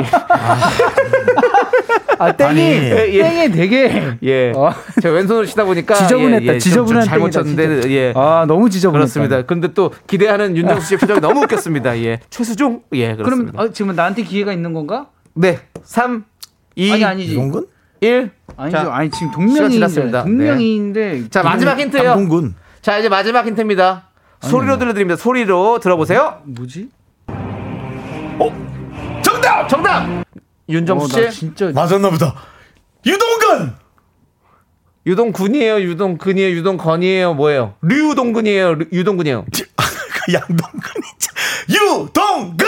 [2.19, 2.61] 아 땡이 아니.
[2.61, 3.23] 예, 예.
[3.23, 4.53] 땡이 되게 예.
[4.55, 4.75] 어.
[5.01, 6.45] 제가 왼손으로 치다 보니까 지저분했다.
[6.45, 7.91] 예, 예, 좀- 지저분한 좀 잘못 땡이다, 쳤는데 진짜.
[7.91, 8.13] 예.
[8.15, 8.99] 아 너무 지저분했다.
[9.13, 9.43] 그렇습니다.
[9.47, 11.99] 근데 또 기대하는 윤정수 씨의 표정이 너무 웃겼습니다.
[12.03, 12.21] 예.
[12.29, 12.83] 최수종?
[12.93, 13.63] 예, 그럼 그렇습니다.
[13.63, 15.07] 어, 지금 나한테 기회가 있는 건가?
[15.35, 15.59] 네.
[15.83, 16.25] 3
[16.77, 17.33] 2 아니 아니지.
[17.33, 17.67] 이동근?
[18.03, 18.77] 1 아니죠.
[18.77, 20.23] 자, 아니 지금 동명이인데 지났습니다.
[20.25, 22.11] 동명이인데 자, 마지막 힌트예요.
[22.11, 22.55] 당분군.
[22.83, 24.09] 자, 이제 마지막 힌트입니다.
[24.43, 25.17] 소리로 들려드립니다.
[25.17, 26.39] 소리로 들어보세요.
[26.45, 26.89] 뭐지?
[29.41, 29.69] 정답!
[29.69, 30.03] 정답!
[30.07, 30.23] 어,
[30.69, 31.21] 윤정수 씨.
[31.25, 32.35] 나 진짜 맞았나 보다.
[33.07, 33.75] 유동근!
[35.07, 37.75] 유동군이에요, 유동근이에요, 유동건이에요, 뭐예요?
[37.83, 39.45] 류동근이에요, 류- 유동근이에요.
[39.51, 41.05] 그 양동근이.
[41.71, 42.67] 유동근!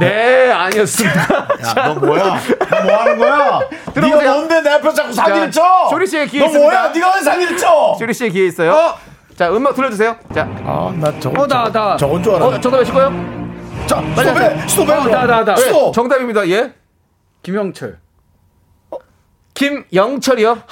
[0.00, 1.20] 네, 아니었습니다.
[1.22, 2.24] 야, 너 뭐야?
[2.58, 3.60] 너 뭐 하는 거야?
[3.94, 4.18] 들어보세요.
[4.20, 5.88] 네가 뭔데 내 앞에서 자꾸 사기를 자, 쳐?
[5.90, 6.70] 쇼리 씨의 기회 너 있습니다.
[6.70, 6.92] 뭐야?
[6.92, 7.94] 네가 왜 사기를 쳐?
[7.98, 8.94] 쇼리 씨의 기회 있어요.
[9.36, 10.16] 자, 음악 들려주세요.
[10.34, 11.42] 자, 아, 나 저거.
[11.42, 11.96] 어, 나, 나.
[11.96, 12.60] 저건 줄 어, 알았네.
[12.60, 13.47] 정답 외치고요.
[13.88, 14.68] 자, 스톱해!
[14.68, 14.92] 스톱해!
[14.92, 15.56] 어, 나, 나, 나.
[15.56, 15.94] 스톱!
[15.94, 16.46] 정답입니다.
[16.48, 16.74] 예.
[17.42, 17.98] 김영철.
[19.54, 20.62] 김영철이요?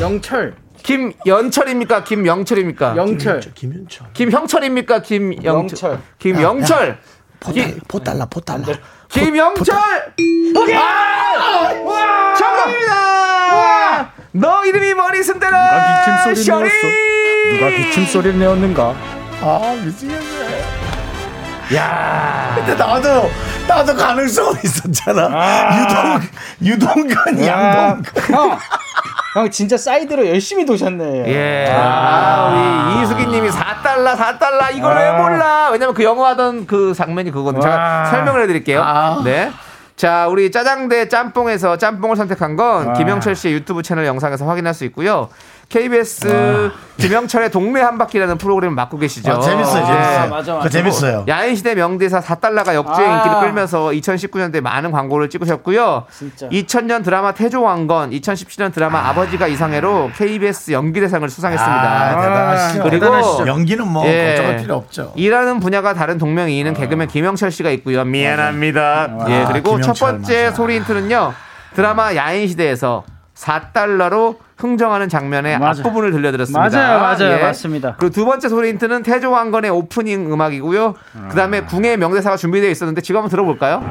[0.00, 0.56] 영철.
[0.82, 2.02] 김연철입니까?
[2.04, 2.96] 김영철입니까?
[2.96, 3.40] 영철.
[3.54, 4.08] 김윤철.
[4.14, 5.02] 김형철입니까?
[5.02, 5.44] 김영철.
[5.44, 6.00] 영철.
[6.18, 6.98] 김영철.
[7.88, 8.78] Four dollar, four dollar, four dollar.
[9.10, 9.76] 김영철.
[10.56, 10.74] 오케이.
[11.84, 12.34] 와!
[12.36, 14.12] 정답입니다.
[14.32, 16.24] 너 이름이 머리 쓴대라.
[16.24, 16.88] 기침 소리 내었어?
[17.52, 18.94] 누가 기침 소리를 내었는가?
[19.42, 20.41] 아, 미치겠네.
[21.74, 22.52] 야.
[22.54, 23.30] 근데 나도,
[23.66, 25.28] 나도 가능성은 있었잖아.
[25.80, 26.20] 유동,
[26.62, 28.34] 유동근, 양동근.
[28.34, 28.58] 형,
[29.34, 31.24] 형 진짜 사이드로 열심히 도셨네.
[31.26, 31.72] 예.
[31.74, 35.70] 아, 우리 이수기님이 4달러, 4달러 이걸 왜 몰라?
[35.70, 37.62] 왜냐면 그 영어 하던 그 장면이 그거거든요.
[37.62, 38.04] 제가 와.
[38.06, 39.22] 설명을 해드릴게요.
[39.24, 39.50] 네.
[39.96, 44.84] 자, 우리 짜장 대 짬뽕에서 짬뽕을 선택한 건 김영철 씨의 유튜브 채널 영상에서 확인할 수
[44.86, 45.28] 있고요.
[45.72, 49.32] KBS 김영철의 동네 한 바퀴라는 프로그램을 맡고 계시죠.
[49.32, 49.86] 아, 재밌어요, 네.
[49.86, 50.18] 재밌어요.
[50.20, 50.56] 맞아, 맞아.
[50.58, 51.24] 그거 재밌어요.
[51.26, 53.16] 야인시대 명대사 4달러가 역주행 아.
[53.16, 56.04] 인기를 끌면서 2019년도에 많은 광고를 찍으셨고요.
[56.16, 56.48] 진짜.
[56.50, 59.14] 2000년 드라마 태조왕건, 2017년 드라마 아.
[59.14, 61.82] 버지가 이상해로 KBS 연기대상을 수상했습니다.
[61.82, 62.82] 아, 대단하시죠.
[62.82, 63.46] 그리고 대단하시죠.
[63.46, 64.34] 연기는 뭐, 예.
[64.36, 65.12] 걱정할 필요 없죠.
[65.16, 68.04] 일하는 분야가 다른 동명이인은 개그맨 김영철 씨가 있고요.
[68.04, 69.08] 미안합니다.
[69.28, 70.56] 예, 아, 그리고 첫 김영철, 번째 맞아.
[70.56, 71.32] 소리 힌트는요.
[71.74, 73.04] 드라마 야인시대에서
[73.34, 75.80] 4달러로 흥정하는 장면의 맞아.
[75.80, 76.68] 앞부분을 들려드렸습니다.
[76.68, 77.42] 맞아요, 맞아요, 예.
[77.42, 77.96] 맞습니다.
[77.98, 80.94] 그리고 두 번째 소리 힌트는 태조 왕건의 오프닝 음악이고요.
[81.30, 83.82] 그 다음에 궁의 명대사가 준비되어 있었는데 지금 한번 들어볼까요?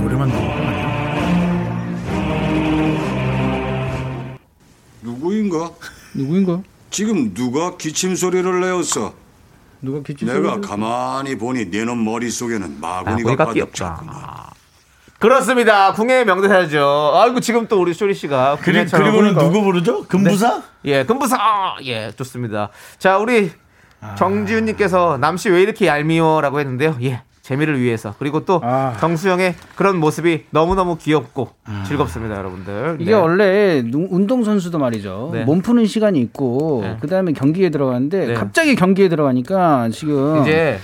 [0.00, 0.30] 노래만.
[5.02, 5.70] 누구인가?
[6.14, 6.60] 누구인가?
[6.90, 9.25] 지금 누가 기침 소리를 내었어?
[9.86, 13.72] 누가 기침 내가 가만히 보니 네놈 머릿속에는 마구니가 마구니가 가득 끼었다.
[13.72, 14.46] 찼구나.
[15.18, 15.92] 그렇습니다.
[15.94, 17.12] 궁의 명대사죠.
[17.14, 19.34] 아이고 지금 또 우리 쇼리 씨가 그리, 궁예처럼 그리고는.
[19.38, 20.04] 누구 부르죠?
[20.04, 20.62] 금부사?
[20.84, 21.36] 예, 금부사.
[21.40, 22.68] 아, 예, 좋습니다.
[22.98, 23.50] 자, 우리
[24.18, 26.98] 정지훈님께서 남씨 왜 이렇게 얄미워라고 했는데요.
[27.02, 27.22] 예.
[27.46, 28.96] 재미를 위해서 그리고 또 아.
[28.98, 31.50] 정수영의 그런 모습이 너무너무 귀엽고
[31.86, 33.16] 즐겁습니다 여러분들 이게 네.
[33.16, 35.30] 원래 운동 선수도 말이죠.
[35.32, 35.44] 네.
[35.44, 36.96] 몸 푸는 시간이 있고 네.
[37.00, 38.34] 그다음에 경기에 들어가는데 네.
[38.34, 40.78] 갑자기 경기에 들어가니까 지금 이제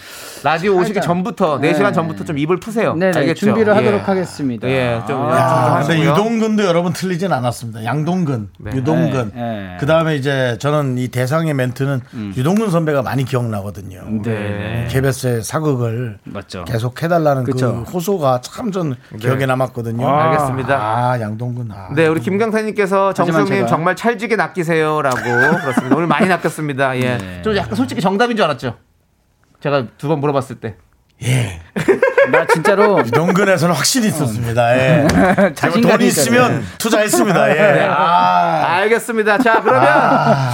[0.45, 1.03] 라디오 오시기 살짝.
[1.05, 1.73] 전부터 네.
[1.73, 3.47] 4시간 전부터 좀 입을 푸세요 네네, 알겠죠?
[3.47, 3.77] 준비를 예.
[3.79, 4.69] 하도록 하겠습니다.
[4.69, 5.31] 예, 좀, 아.
[5.31, 6.03] 좀 아, 근데.
[6.05, 7.85] 유동근도 여러분 틀리진 않았습니다.
[7.85, 9.33] 양동근, 유동근.
[9.35, 9.77] 네, 네.
[9.81, 12.01] 그 다음에 이제 저는 이 대상의 멘트는
[12.37, 14.03] 유동근 선배가 많이 기억나거든요.
[14.23, 14.87] 네.
[14.91, 16.65] KBS의 사극을 맞죠.
[16.65, 17.85] 계속 해 달라는 그쵸.
[17.85, 20.09] 그 호소가 참 전 기억에 남았거든요.
[20.09, 20.75] 아, 알겠습니다.
[20.81, 21.69] 아, 양동근.
[21.73, 21.89] 아.
[21.95, 25.95] 네, 우리 김경태님께서 정수영님 제가- 정말 찰지게 낚이세요라고 그렇습니다.
[25.97, 26.97] 오늘 많이 낚였습니다.
[26.97, 27.43] 예, 네.
[27.43, 28.75] 좀 약간 솔직히 정답인 줄 알았죠.
[29.63, 30.75] 제가 두 번 물어봤을 때.
[32.33, 34.77] 나 진짜로 유동근에서는 확실히 있었습니다.
[34.77, 35.07] 예.
[35.09, 36.65] 제가 자신감이 돈이 있으면.
[36.79, 37.51] 투자했습니다.
[37.51, 37.55] 예.
[37.75, 37.87] 네.
[37.89, 38.75] 아.
[38.79, 39.39] 알겠습니다.
[39.39, 39.89] 자, 그러면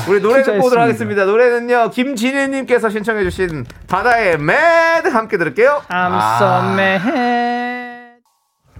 [0.09, 1.25] 우리 노래 듣고 오도록 하겠습니다.
[1.25, 5.83] 노래는요, 김진희님께서 신청해주신 바다의 매드 함께 들을게요.
[5.89, 7.03] I'm so mad.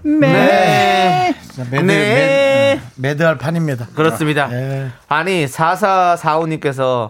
[0.03, 1.35] 네.
[1.55, 2.75] 자, mad, 네.
[2.75, 3.87] mad, mad할 판입니다.
[3.95, 4.47] 그렇습니다.
[4.51, 4.87] 예.
[5.07, 7.09] 아니 4445님께서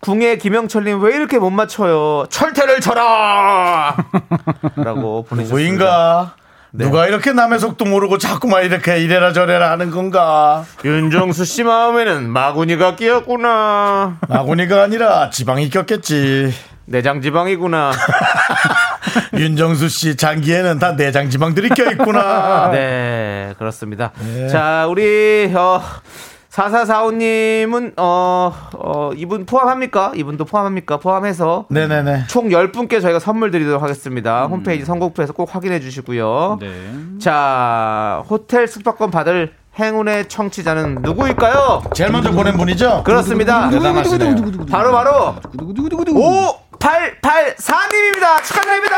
[0.00, 2.26] 궁예 김영철님 왜 이렇게 못 맞춰요?
[2.30, 3.94] 철퇴를 쳐라!
[4.76, 5.44] 라고 보내주셨습니다.
[5.44, 6.34] 누구인가?
[6.72, 6.84] 네.
[6.84, 10.64] 누가 이렇게 남의 속도 모르고 자꾸만 이렇게 이래라 저래라 하는 건가?
[10.84, 14.18] 윤정수 씨 마음에는 마구니가 끼었구나.
[14.28, 16.54] 마구니가 아니라 지방이 꼈겠지.
[16.86, 17.92] 내장 지방이구나.
[19.36, 22.70] 윤정수 씨 장기에는 다 내장 지방들이 껴있구나.
[22.72, 24.12] 네, 그렇습니다.
[24.50, 25.82] 자, 우리 어
[26.50, 30.12] 4445님은 어, 어 이분 포함합니까?
[30.16, 30.98] 이분도 포함합니까?
[30.98, 32.24] 포함해서 네네네.
[32.28, 34.46] 총 10분께 저희가 선물 드리도록 하겠습니다.
[34.46, 36.58] 홈페이지 선곡표에서 꼭 확인해 주시고요.
[36.60, 36.68] 네.
[37.20, 41.84] 자, 호텔 숙박권 받을 행운의 청취자는 누구일까요?
[41.94, 43.04] 제일 먼저 보낸 분이죠?
[43.04, 43.70] 그렇습니다.
[43.70, 44.34] 대단하시네요.
[44.68, 45.36] 바로 바로
[46.80, 48.42] 5884님입니다.
[48.44, 48.96] 축하드립니다.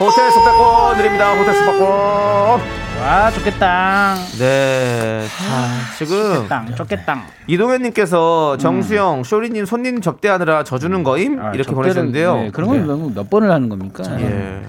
[0.00, 1.32] 호텔 숙박권 드립니다.
[1.38, 2.60] 호텔 숙박권.
[3.00, 4.14] 와 좋겠다.
[4.38, 5.26] 네.
[5.28, 7.22] 자, 지금 땅 좋겠다.
[7.46, 11.38] 이동현님께서 정수영, 쇼리님 손님 접대하느라 져주는 거임?
[11.40, 12.34] 아, 이렇게 접대를- 보내셨는데요.
[12.36, 14.02] 네, 그런 걸 몇, 몇 번을 하는 겁니까?
[14.20, 14.60] 예.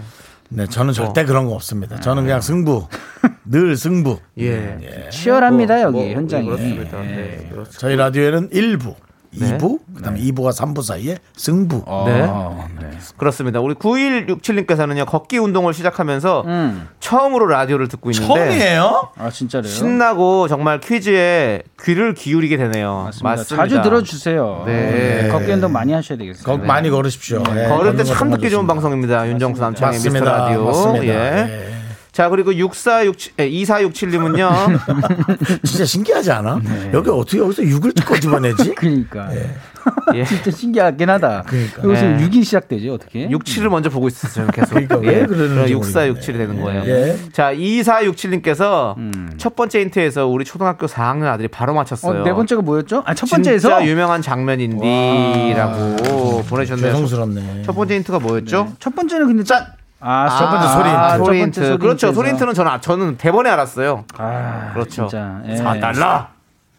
[0.49, 1.99] 네, 저는 절대 그런 거 없습니다.
[1.99, 2.87] 저는 그냥 승부.
[3.45, 4.19] 늘 승부.
[4.39, 4.77] 예.
[5.11, 6.45] 치열합니다 뭐, 여기 뭐, 현장이.
[6.45, 6.97] 그렇습니다.
[7.01, 7.47] 네.
[7.51, 7.79] 그렇습니다.
[7.79, 8.95] 저희 라디오에는 1부,
[9.33, 9.57] 네.
[9.57, 11.77] 2부, 그다음에 2부가 3부 사이에 승부.
[12.05, 12.25] 네.
[12.27, 12.89] 어, 네.
[13.17, 13.59] 그렇습니다.
[13.61, 16.87] 우리 9167님께서는요, 걷기 운동을 시작하면서 음.
[16.99, 18.27] 처음으로 라디오를 듣고 있는데.
[18.33, 19.09] 처음이에요?
[19.17, 19.71] 아 진짜로요?
[19.71, 23.09] 신나고 정말 퀴즈에 귀를 기울이게 되네요.
[23.23, 23.43] 맞습니다.
[23.55, 24.63] 자주 들어 주세요.
[24.65, 25.29] 네.
[25.31, 26.43] 걷기 운동 많이 하셔야 되겠어요.
[26.43, 27.41] 거- 많이 걸으십시오.
[27.55, 28.67] 예, 걸을 때 참 듣기 좋은.
[28.67, 29.27] 방송입니다.
[29.29, 30.37] 윤정수 남창의 미스터 맞습니다.
[30.37, 30.65] 라디오.
[30.65, 31.05] 맞습니다.
[31.49, 31.70] 예.
[32.11, 32.13] 예.
[32.13, 34.79] 자, 그리고 6467, 2467님은요.
[35.63, 36.59] 진짜 신기하지 않아?
[36.93, 38.75] 여기 어떻게 여기서 6을 꺼집어내지?
[38.79, 39.29] 그러니까
[40.13, 40.25] 예.
[40.25, 41.43] 진짜 신기하긴 하다.
[41.47, 41.83] 그러니까.
[41.83, 42.17] 여기서 네.
[42.27, 43.27] 6이 시작되지 어떻게?
[43.29, 44.71] 67을 먼저 보고 있었어요, 계속.
[44.71, 46.83] 그러니까 왜 그러는지 6467이 되는 거예요.
[46.85, 47.17] 예.
[47.31, 48.95] 자, 2467님께서
[49.37, 52.23] 첫 번째 힌트에서 우리 초등학교 4학년 아들이 바로 어, 맞췄어요.
[52.23, 53.03] 네 번째가 뭐였죠?
[53.05, 56.91] 아 첫 번째에서 진짜 유명한 장면인디라고 보내셨네요.
[56.91, 57.63] 죄송스럽네.
[57.65, 58.73] 첫 번째 힌트가 뭐였죠?
[58.79, 59.65] 첫 번째는 근데 짠!
[60.01, 61.01] 아, 첫 번째 소리 힌트.
[61.01, 61.65] 첫 소리 번째 힌트.
[61.67, 62.13] 소리 그렇죠.
[62.13, 64.05] 소리 힌트는 저는, 아- 저는 대번에 알았어요.
[64.17, 65.07] 아, 그렇죠.
[65.07, 65.41] 진짜.
[65.45, 65.55] 예.
[65.55, 66.27] 4달러!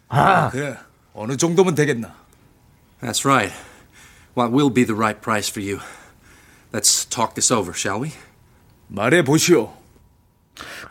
[0.09, 0.75] 아, 그래
[1.13, 2.09] 어느 정도면 되겠나
[3.01, 3.53] That's right.
[4.35, 5.79] What will be the right price for you?
[6.73, 8.11] Let's talk this over, shall we?
[8.87, 9.73] 말해 보시오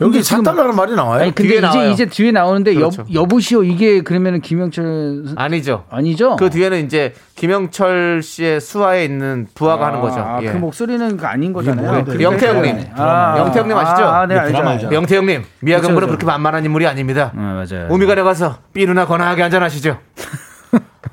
[0.01, 1.23] 여기 4달러는 말이 나와요?
[1.23, 1.91] 아니 근데 뒤에 이제 나와요.
[1.91, 3.03] 이제 뒤에 나오는데 그렇죠.
[3.15, 4.85] 여, 여보시오 이게 그러면은 김영철
[5.27, 5.85] 선- 아니죠.
[5.91, 6.37] 아니죠?
[6.37, 10.21] 그 뒤에는 이제 김영철 씨의 수하에 있는 부하가 하는 거죠.
[10.21, 10.47] 아, 예.
[10.53, 12.05] 그 목소리는 그 아닌 거잖아요.
[12.05, 12.65] 그러니까 영태형님.
[12.65, 12.93] 헷갈리네.
[12.97, 14.05] 아, 영태형 님 아시죠?
[14.05, 14.91] 아, 네, 알죠.
[14.93, 16.07] 영태형 님, 미아경부는 그렇죠.
[16.09, 17.33] 그렇게 만만한 인물이 아닙니다.
[17.37, 17.89] 아, 맞아요.
[17.91, 19.99] 우미관에 가서 삐누나 건하게 한잔 하시죠.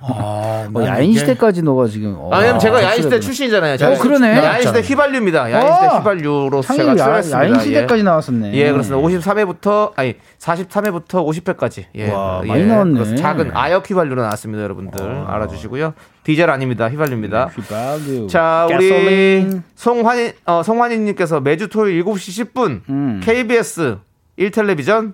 [0.02, 2.16] 아, 어, 난 야인 시대까지 너가 지금.
[2.18, 3.74] 어, 아, 왜냐면 제가 야인 시대 목소리가 출신이잖아요.
[3.74, 4.38] 어, 그러네.
[4.38, 5.52] 야인 시대 휘발유입니다.
[5.52, 5.98] 야인 시대 어.
[5.98, 7.40] 휘발유로 제가 야, 출연했습니다.
[7.40, 8.04] 야인 시대까지 예.
[8.04, 8.54] 나왔었네.
[8.54, 9.08] 예, 그렇습니다.
[9.08, 11.86] 53회부터 아니 43회부터 50회까지.
[11.96, 12.12] 예.
[12.12, 12.48] 와, 예.
[12.48, 13.16] 많이 나왔네.
[13.16, 15.02] 작은 아역 휘발유로 나왔습니다, 여러분들.
[15.28, 15.94] 알아주시고요.
[16.24, 16.88] 디젤 아닙니다.
[16.90, 17.50] 휘발유입니다.
[17.56, 18.28] 휘발유.
[18.28, 19.48] 자, 우리.
[19.76, 23.22] 송환이 어, 송환이님께서 매주 토요일 7시 10분 음.
[23.24, 23.98] KBS
[24.40, 25.14] 1텔레비전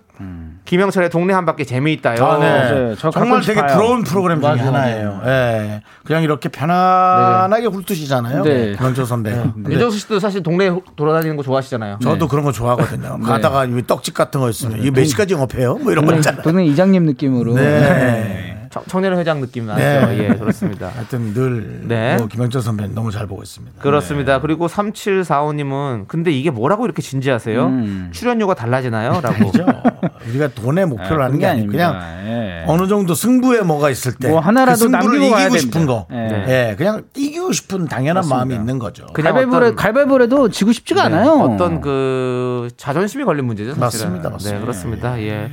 [0.66, 2.24] 김영철의 동네 한 바퀴 재미있다요.
[2.24, 2.50] 아, 네.
[2.50, 2.96] 맞아요.
[2.96, 3.76] 저 정말 되게 봐요.
[3.76, 4.68] 부러운 프로그램 중에 맞아요.
[4.68, 5.22] 하나예요.
[5.26, 5.82] 예.
[6.04, 8.44] 그냥 이렇게 편안하게 훑으시잖아요.
[8.44, 8.76] 네.
[8.76, 9.54] 선배가.
[9.54, 12.00] 근데 윤정수 씨도 사실 동네 돌아다니는 거 좋아하시잖아요.
[12.02, 13.20] 저도 그런 거 좋아하거든요.
[13.20, 15.76] 가다가 이 떡집 같은 거 있으면 이게 몇 시까지 영업해요?
[15.76, 16.42] 뭐 이런 거 동네, 있잖아요.
[16.42, 17.56] 동네 이장님 느낌으로.
[17.56, 18.45] 네.
[18.76, 19.80] 청- 청년 회장 느낌 나죠.
[19.82, 20.18] 네.
[20.32, 20.90] 예, 그렇습니다.
[20.96, 22.18] 하여튼 늘 네.
[22.18, 23.82] 뭐 김영철 선배님 너무 잘 보고 있습니다.
[23.82, 24.42] 그렇습니다.
[24.42, 27.66] 그리고 3745님은 근데 이게 뭐라고 이렇게 진지하세요?
[27.68, 28.10] 음.
[28.12, 29.22] 출연료가 달라지나요?
[29.22, 29.50] 라고.
[29.52, 29.66] 그죠?
[30.28, 31.96] 우리가 돈의 목표를 아, 하는 게 아니고 그냥.
[32.28, 32.64] 예.
[32.68, 35.60] 어느 정도 승부에 뭐가 있을 때 뭐 하나라도 그 승부를 남기고 이기고 됩니다.
[35.60, 36.46] 싶은 거, 예.
[36.72, 39.06] 예, 그냥 이기고 싶은 당연한 마음이 있는 거죠.
[39.14, 41.32] 갈발보래도 지고 싶지가 네, 않아요.
[41.42, 43.76] 어떤 그 자존심이 걸린 문제죠.
[43.76, 44.08] 사실은.
[44.08, 44.58] 맞습니다, 맞습니다.
[44.58, 45.22] 네, 그렇습니다.
[45.22, 45.52] 예.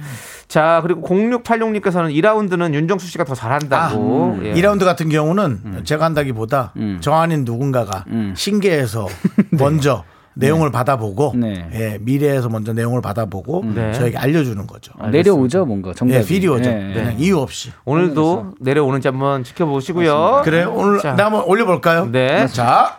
[0.53, 4.39] 자, 그리고 0686님께서는 2라운드는 윤정수 씨가 더 잘한다고.
[4.43, 4.53] 예.
[4.53, 9.07] 2라운드 같은 경우는 제가 한다기보다 저 아닌 누군가가 신계에서
[9.59, 11.71] 먼저 내용을 받아보고 네.
[11.73, 13.95] 예, 미래에서 먼저 내용을 받아보고 네.
[13.95, 14.93] 저에게 알려주는 거죠.
[15.11, 15.95] 내려오죠, 뭔가.
[15.95, 16.21] 정답이.
[16.21, 16.69] 예, 필이 오죠.
[16.69, 16.93] 예, 예.
[16.93, 17.73] 그냥 이유 없이.
[17.87, 20.43] 오늘도 내려오는지 한번 지켜보시고요.
[20.45, 21.13] 그래 오늘 자.
[21.13, 22.11] 내가 한번 올려볼까요?
[22.13, 22.47] 네.
[22.49, 22.99] 자,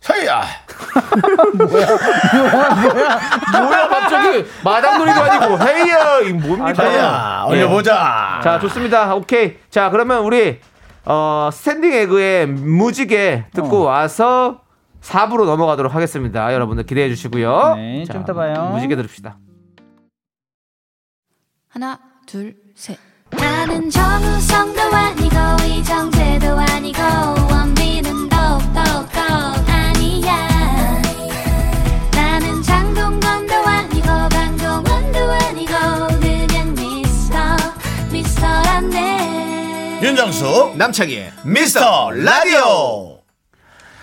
[0.00, 0.42] 서희야.
[3.60, 6.74] 뭐야, 갑자기 마당놀이도 아니고, 헤이야, 이 뭡니까?
[6.74, 7.52] 서희야 예.
[7.52, 8.40] 올려보자.
[8.42, 9.14] 자, 좋습니다.
[9.14, 9.56] 오케이.
[9.70, 10.60] 자, 그러면 우리,
[11.04, 14.60] 어, 스탠딩 에그의 무지개 듣고 와서
[15.02, 16.52] 4부로 넘어가도록 하겠습니다.
[16.54, 17.74] 여러분들 기대해 주시고요.
[17.76, 18.70] 네, 자, 좀 이따 봐요.
[18.72, 19.36] 무지개 들읍시다.
[21.68, 22.98] 하나, 둘, 셋.
[23.30, 27.00] 나는 정우성도 아니고 이정재도 아니고
[27.50, 28.28] 원빈은
[40.02, 43.20] 윤정수 남창희 미스터 라디오.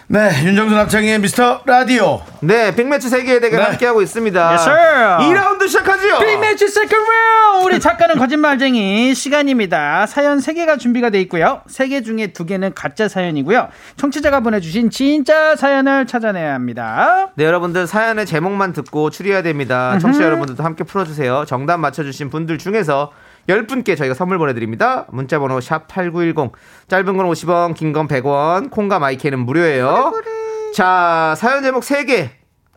[0.07, 2.21] 네, 윤정수 남창희의 미스터 라디오.
[2.39, 3.65] 네, 빅매치 세기의 대결 네.
[3.65, 4.49] 함께하고 있습니다.
[4.49, 5.17] Yes, sir.
[5.19, 6.19] 2라운드 시작하죠.
[6.19, 10.07] 빅매치 second 라운드 우리 작가는 거짓말쟁이 시간입니다.
[10.07, 11.61] 사연 3개가 준비가 돼 있고요.
[11.69, 13.67] 3개 중에 2개는 가짜 사연이고요.
[13.97, 17.27] 청취자가 보내주신 진짜 사연을 찾아내야 합니다.
[17.35, 19.99] 네, 여러분들 사연의 제목만 듣고 추리해야 됩니다.
[19.99, 21.43] 청취자 여러분들도 함께 풀어주세요.
[21.45, 23.11] 정답 맞춰주신 분들 중에서
[23.53, 25.05] 10분께 저희가 선물 보내드립니다.
[25.09, 26.51] 문자번호 샵8910
[26.87, 30.13] 짧은 건 50원 긴 건 100원 콩과 마이크는 무료예요.
[30.75, 32.29] 자 사연 제목 3개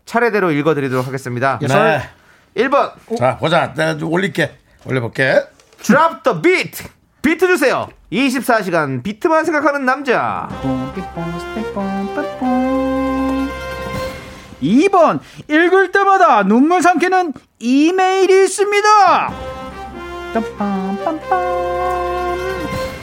[0.06, 1.58] 차례대로 읽어드리도록 하겠습니다.
[1.60, 2.02] 네.
[2.56, 3.72] 1번 자, 보자.
[3.74, 4.56] 내가 좀 올릴게.
[4.86, 5.42] 올려볼게.
[5.82, 6.84] Drop the beat
[7.20, 7.88] 비트 주세요.
[8.10, 10.48] 24시간 비트만 생각하는 남자
[14.62, 15.18] 2번
[15.48, 19.32] 읽을 때마다 눈물 삼키는 이메일이 있습니다.
[20.32, 21.52] 빰빰빰빰.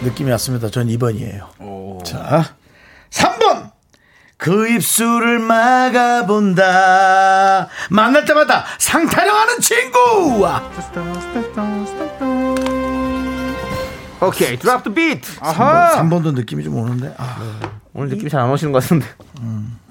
[0.03, 0.69] 느낌이 왔습니다.
[0.69, 2.03] 전 2번이에요.
[2.05, 2.55] 자,
[3.09, 3.71] 3번.
[4.37, 6.63] 그 입술을 막아본다.
[7.89, 10.45] 만날 때마다 상타령하는 친구.
[10.47, 10.61] 아,
[14.21, 15.91] 오케이 Drop the beat 아하.
[16.01, 17.13] 3번 도 느낌이 좀 오는데.
[17.17, 17.59] 아,
[17.93, 19.05] 오늘 느낌이 잘 안 오시는 것 같은데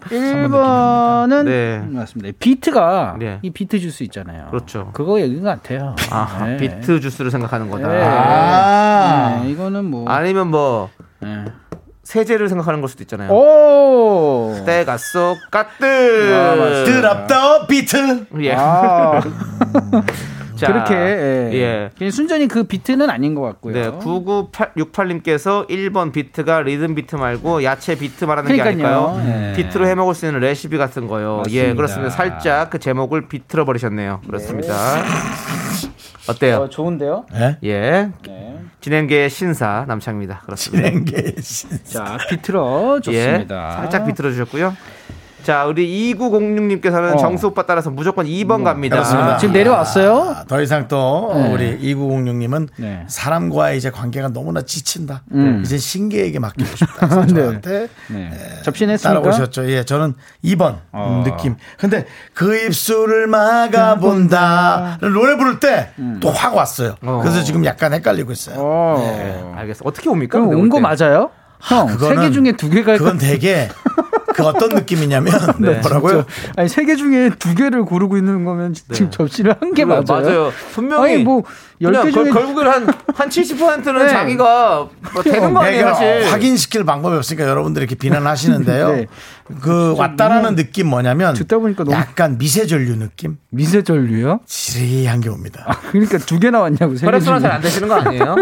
[0.00, 1.78] 1번은 네.
[1.90, 2.36] 맞습니다.
[2.38, 3.38] 비트가 네.
[3.42, 4.48] 이 비트 주스 있잖아요.
[4.50, 4.90] 그렇죠.
[4.92, 5.94] 그거 얘기인 것 같아요.
[6.10, 6.56] 아, 네.
[6.56, 7.88] 비트 주스를 생각하는 거다.
[7.88, 8.02] 네.
[8.02, 9.40] 아.
[9.42, 10.90] 네, 이거는 뭐 아니면 뭐
[11.20, 11.44] 네.
[12.04, 13.30] 세제를 생각하는 걸 수도 있잖아요.
[13.30, 14.54] 오.
[14.64, 16.84] 때가 쏙 아, 까뜨.
[16.86, 18.26] Drop the beat.
[18.40, 18.54] 예.
[18.54, 19.20] 아,
[20.58, 21.50] 자, 그렇게 예.
[21.54, 21.90] 예.
[21.96, 23.74] 그냥 순전히 그 비트는 아닌 것 같고요.
[23.74, 28.76] 네, 99868님께서 1번 비트가 리듬 비트 말고 야채 비트 말하는 그러니까요.
[28.76, 29.50] 게 아닐까요?
[29.50, 29.52] 예.
[29.56, 31.42] 비트로 해 먹을 수 있는 레시피 같은 거요.
[31.50, 31.74] 예, 맞습니다.
[31.76, 32.10] 그렇습니다.
[32.10, 34.20] 살짝 그 제목을 비트로 버리셨네요.
[34.26, 34.74] 그렇습니다.
[36.28, 36.56] 어때요?
[36.58, 37.26] 어, 좋은데요?
[37.34, 37.56] 예?
[37.64, 38.10] 예.
[38.26, 38.58] 네.
[38.80, 40.42] 진행계의 신사 남창입니다.
[40.44, 40.88] 그렇습니다.
[40.90, 41.70] 냉계신.
[41.84, 43.70] 자, 비트로 좋습니다.
[43.70, 44.74] 예, 살짝 비틀어 주셨고요.
[45.48, 47.16] 자, 우리 2906님께서는 어.
[47.16, 48.96] 정수 오빠 따라서 무조건 2번 갑니다.
[48.96, 49.38] 그렇습니다.
[49.38, 50.34] 지금 내려왔어요?
[50.36, 51.50] 아, 더 이상 또 네.
[51.50, 53.04] 우리 2906님은 네.
[53.06, 55.22] 사람과의 이제 관계가 너무나 지친다.
[55.32, 55.62] 음.
[55.64, 57.08] 이제 신계에게 맡기고 싶다.
[57.08, 58.30] 그래서 저한테 네.
[58.62, 59.22] 접신했습니까?
[59.22, 59.70] 따라오셨죠.
[59.70, 60.12] 예, 저는
[60.44, 61.22] 2번 어.
[61.24, 61.56] 느낌.
[61.78, 64.98] 근데 그 입술을 막아본다.
[65.00, 66.96] 노래 부를 때 또 확 왔어요.
[67.02, 67.20] 어.
[67.22, 68.56] 그래서 지금 약간 헷갈리고 있어요.
[68.58, 68.96] 어.
[68.98, 69.80] 네, 알겠어.
[69.86, 70.32] 어떻게 옵니까?
[70.36, 71.04] 그럼 근데 온거올 때?
[71.06, 71.30] 맞아요?
[71.60, 73.68] 형, 세 그거는- 개 중에 두 개가 그건 되게
[74.38, 75.74] 그 어떤 느낌이냐면 네.
[75.80, 76.24] 뭐라고요?
[76.56, 80.02] 아니 세 개 중에 두 개를 고르고 있는 거면 지금 접시를 한 개 맞아요.
[80.08, 80.52] 맞아요.
[80.72, 81.44] 분명히 아니 뭐열
[81.80, 84.08] 그냥 개 중에 결, 결국엔 한, 한 70%는 네.
[84.08, 86.26] 자기가 뭐 되는 거 아니에요, 사실.
[86.32, 88.88] 확인시킬 방법이 없으니까 여러분들이 이렇게 비난하시는데요.
[88.96, 89.06] 네.
[89.62, 93.38] 그 왔다라는 느낌 뭐냐면 듣다 보니까 너무- 약간 미세전류 느낌?
[93.50, 94.40] 미세전류요?
[94.46, 95.78] 지리한 게 옵니다.
[95.90, 97.40] 그러니까 두 개 나왔냐고 세개 혈액순환.
[97.40, 98.36] 잘안 되시는 거 아니에요?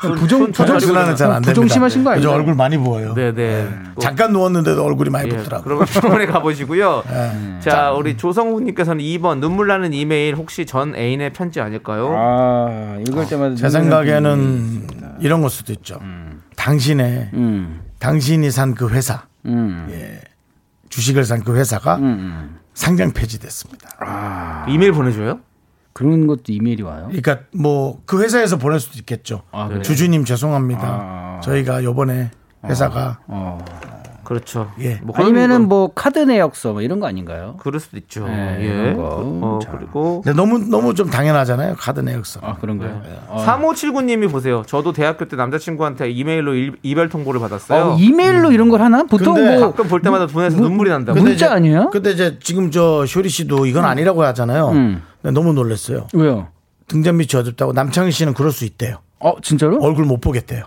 [0.00, 1.50] 부정 부정 혈액순환은 잘안 됩니다.
[1.52, 2.30] 부정 심하신 거 아니에요?
[2.30, 3.14] 얼굴 많이 부어요.
[3.14, 3.68] 네네.
[4.00, 5.62] 잠깐 누웠는데도 얼굴이 많이 예, 붓더라고요.
[5.64, 7.02] 그러면 병원에 가보시고요.
[7.08, 7.60] 네.
[7.60, 12.14] 자, 우리 조성훈님께서는 2번 눈물 나는 이메일 혹시 전 애인의 편지 아닐까요?
[12.16, 14.86] 아 읽을 때마다 제 생각에는
[15.20, 16.00] 이런 걸 수도 있죠.
[16.56, 20.20] 당신의 음, 당신이 산 그 회사 음, 예.
[20.88, 22.58] 주식을 산 그 회사가 음.
[22.74, 24.64] 상장 폐지됐습니다.
[24.68, 25.40] 이메일 보내줘요?
[25.92, 27.06] 그런 것도 이메일이 와요?
[27.08, 29.42] 그러니까 뭐 그 회사에서 보낼 수도 있겠죠.
[29.50, 29.82] 그래요?
[29.82, 30.82] 주주님 죄송합니다.
[30.84, 31.40] 아.
[31.42, 32.30] 저희가 요번에
[32.64, 33.58] 회사가 어.
[34.30, 34.70] 그렇죠.
[34.78, 35.00] 예.
[35.02, 37.56] 뭐 아니면은 거- 뭐 카드 내역서 뭐 이런 거 아닌가요?
[37.58, 38.28] 그럴 수도 있죠.
[38.28, 38.94] 네, 예.
[38.94, 39.02] 거.
[39.42, 39.72] 어, 자.
[39.76, 41.74] 그리고 너무 너무 좀 당연하잖아요.
[41.76, 42.38] 카드 내역서.
[42.40, 43.02] 아 그런가요?
[43.26, 43.42] 어.
[43.44, 44.62] 3579님이 보세요.
[44.68, 47.84] 저도 대학교 때 남자친구한테 이메일로 일- 이별 통보를 받았어요.
[47.94, 49.02] 어, 이메일로 이런 걸 하나?
[49.02, 51.18] 보통 근데 뭐 가끔 볼 때마다 보내서 눈물이 난다고.
[51.18, 51.90] 문자 이제- 아니에요?
[51.90, 54.68] 근데 이제 지금 저 쇼리 씨도 이건 아니라고 하잖아요.
[54.68, 55.02] 음.
[55.22, 56.06] 너무 놀랐어요.
[56.14, 56.46] 왜요?
[56.86, 58.98] 등잔 밑이 어둡다고 남창희 씨는 그럴 수 있대요.
[59.18, 59.78] 어 진짜로?
[59.82, 60.66] 얼굴 못 보겠대요.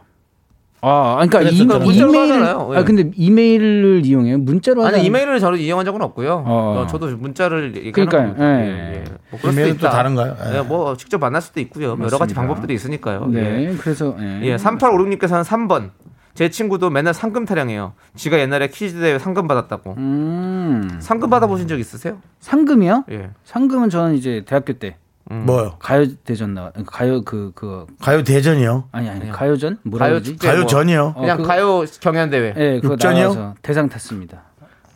[0.86, 2.71] 아, 그러니까 이, 그래서 문자로 이메일 하잖아요.
[2.73, 2.77] 예.
[2.77, 4.38] 아 근데 이메일을 이용해요?
[4.39, 5.05] 문자로 아니?
[5.05, 6.43] 이메일을 저는 이용한 적은 없고요.
[6.45, 6.81] 어.
[6.81, 7.71] 어, 저도 문자를.
[7.93, 8.59] 겁니다.
[8.59, 8.67] 예.
[8.67, 9.03] 예, 예.
[9.31, 9.89] 뭐 그럴 이메일은 또 있다.
[9.91, 10.36] 다른가요?
[10.51, 10.57] 예.
[10.57, 11.95] 예, 뭐 직접 만날 수도 있고요.
[11.95, 12.41] 뭐 여러 가지 맞습니다.
[12.41, 13.27] 방법들이 있으니까요.
[13.27, 13.75] 네, 예.
[13.77, 14.41] 그래서 예.
[14.43, 15.91] 예, 3856님께서는 3번.
[16.34, 17.93] 제 친구도 맨날 상금 타령해요.
[18.15, 19.93] 지가 옛날에 퀴즈 대회 상금 받았다고.
[19.97, 20.97] 음.
[20.99, 22.17] 상금 받아보신 적 있으세요?
[22.39, 23.05] 상금이요?
[23.11, 23.29] 예.
[23.45, 24.97] 상금은 저는 이제 대학교 때
[25.30, 25.76] 뭐요?
[25.80, 28.89] 가요 대전 나 가요 그 그 가요 대전이요.
[28.91, 30.32] 아니 아니 가요전 뭐라 가요 그러지?
[30.34, 31.13] 축제 가요 뭐 전이요.
[31.17, 32.53] 그냥 그거- 가요 경연 대회.
[32.57, 33.24] 예, 그거 육전이요?
[33.34, 34.41] 나와서 대상 탔습니다.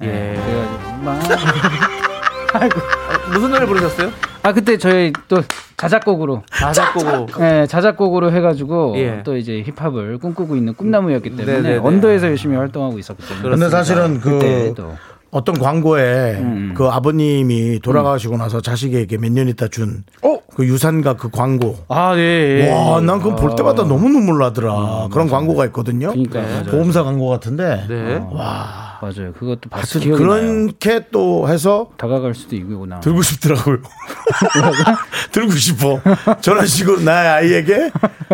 [0.01, 0.37] 예.
[0.45, 1.19] 그래가지고 막
[3.33, 4.11] 무슨 노래 부르셨어요?
[4.43, 5.41] 아 그때 저희 또
[5.77, 7.27] 자작곡으로 자작곡으로.
[7.45, 9.21] 예, 자작곡으로 해가지고 예.
[9.23, 11.77] 또 이제 힙합을 꿈꾸고 있는 꿈나무였기 때문에 네네네.
[11.79, 14.93] 언더에서 열심히 활동하고 있었기 때문에 근데 사실은 그때 그또
[15.31, 16.73] 어떤 광고에 음.
[16.75, 20.65] 그 아버님이 돌아가시고 나서 자식에게 몇 년 있다 준 그 어?
[20.65, 21.77] 유산과 그 광고.
[21.87, 22.71] 아, 네.
[22.71, 25.07] 와, 난 그거 볼 때마다 너무 눈물 나더라.
[25.11, 26.09] 그런 광고가 있거든요.
[26.09, 26.63] 그러니까요.
[26.63, 27.85] 보험사 광고 같은데.
[27.87, 28.19] 네.
[29.01, 29.33] 맞아요.
[29.33, 30.39] 그것도 봤 하여튼 기억이 나요.
[30.65, 32.99] 그렇게 또 해서 다가갈 수도 있구나.
[32.99, 33.77] 들고 싶더라고요.
[35.31, 35.99] 들고 싶어.
[36.41, 37.91] 저런 식으로 나의 아이에게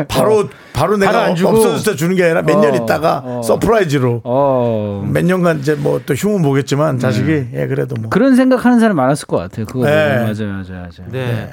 [0.08, 1.50] 바로 바로 내가 바로 안 주고.
[1.52, 3.42] 없어졌을 때 주는 게 아니라 몇년 어, 있다가 어.
[3.44, 5.08] surprise로 어.
[5.12, 9.26] 몇 년간 이제 뭐 또 흉은 보겠지만 자식이 예 그래도 뭐 그런 생각하는 사람 많았을
[9.28, 9.66] 것 같아요.
[9.66, 10.18] 그거 네.
[10.20, 11.10] 맞아요, 맞아요, 맞아요.
[11.12, 11.50] 네.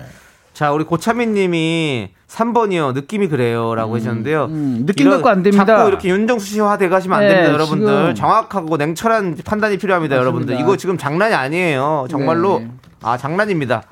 [0.60, 2.92] 자, 우리 고차민 님이 3번이요.
[2.92, 3.74] 느낌이 그래요.
[3.74, 4.44] 라고 하셨는데요.
[4.50, 5.64] 음, 느낌 이런- 갖고 안 됩니다.
[5.64, 7.86] 자꾸 이렇게 윤정수 씨 화 돼 가시면 안 네, 됩니다, 여러분들.
[7.86, 10.60] 지금- 정확하고 냉철한 판단이 필요합니다, 여러분들.
[10.60, 12.08] 이거 지금 장난이 아니에요.
[12.10, 12.68] 정말로 네.
[13.02, 13.82] 아, 장난입니다.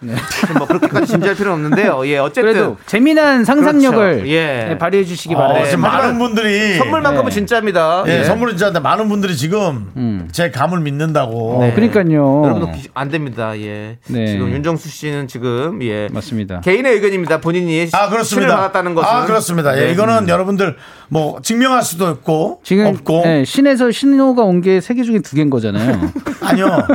[0.58, 2.06] 뭐 그렇게까지 진지할 필요는 없는데요.
[2.06, 4.28] 예, 어쨌든 그래도 재미난 상상력을 그렇죠.
[4.28, 4.66] 예.
[4.68, 5.68] 네, 발휘해 주시기 어, 바랍니다.
[5.70, 7.30] 지금 하지만 많은 분들이 선물만큼은 네.
[7.30, 8.04] 진짜입니다.
[8.06, 8.24] 예, 예.
[8.24, 10.28] 선물은 진짜인데 많은 분들이 지금 음.
[10.30, 12.42] 제 감을 믿는다고 어, 그러니까요.
[12.44, 13.58] 여러분들 귀- 안 됩니다.
[13.58, 13.96] 예.
[14.08, 14.26] 네.
[14.26, 16.08] 지금 윤정수 씨는 지금 예.
[16.12, 16.60] 맞습니다.
[16.60, 17.40] 개인의 의견입니다.
[17.40, 18.56] 본인이 아 신을 그렇습니다.
[18.56, 19.74] 받았다는 것은 아 그렇습니다.
[19.80, 19.92] 예, 네.
[19.92, 20.76] 이거는 여러분들
[21.08, 25.34] 뭐 증명할 수도 없고 지금 없고 네, 신에서 신호가 온 게 세 개 중에 두
[25.36, 25.98] 개인 거잖아요.
[26.42, 26.86] 아니요.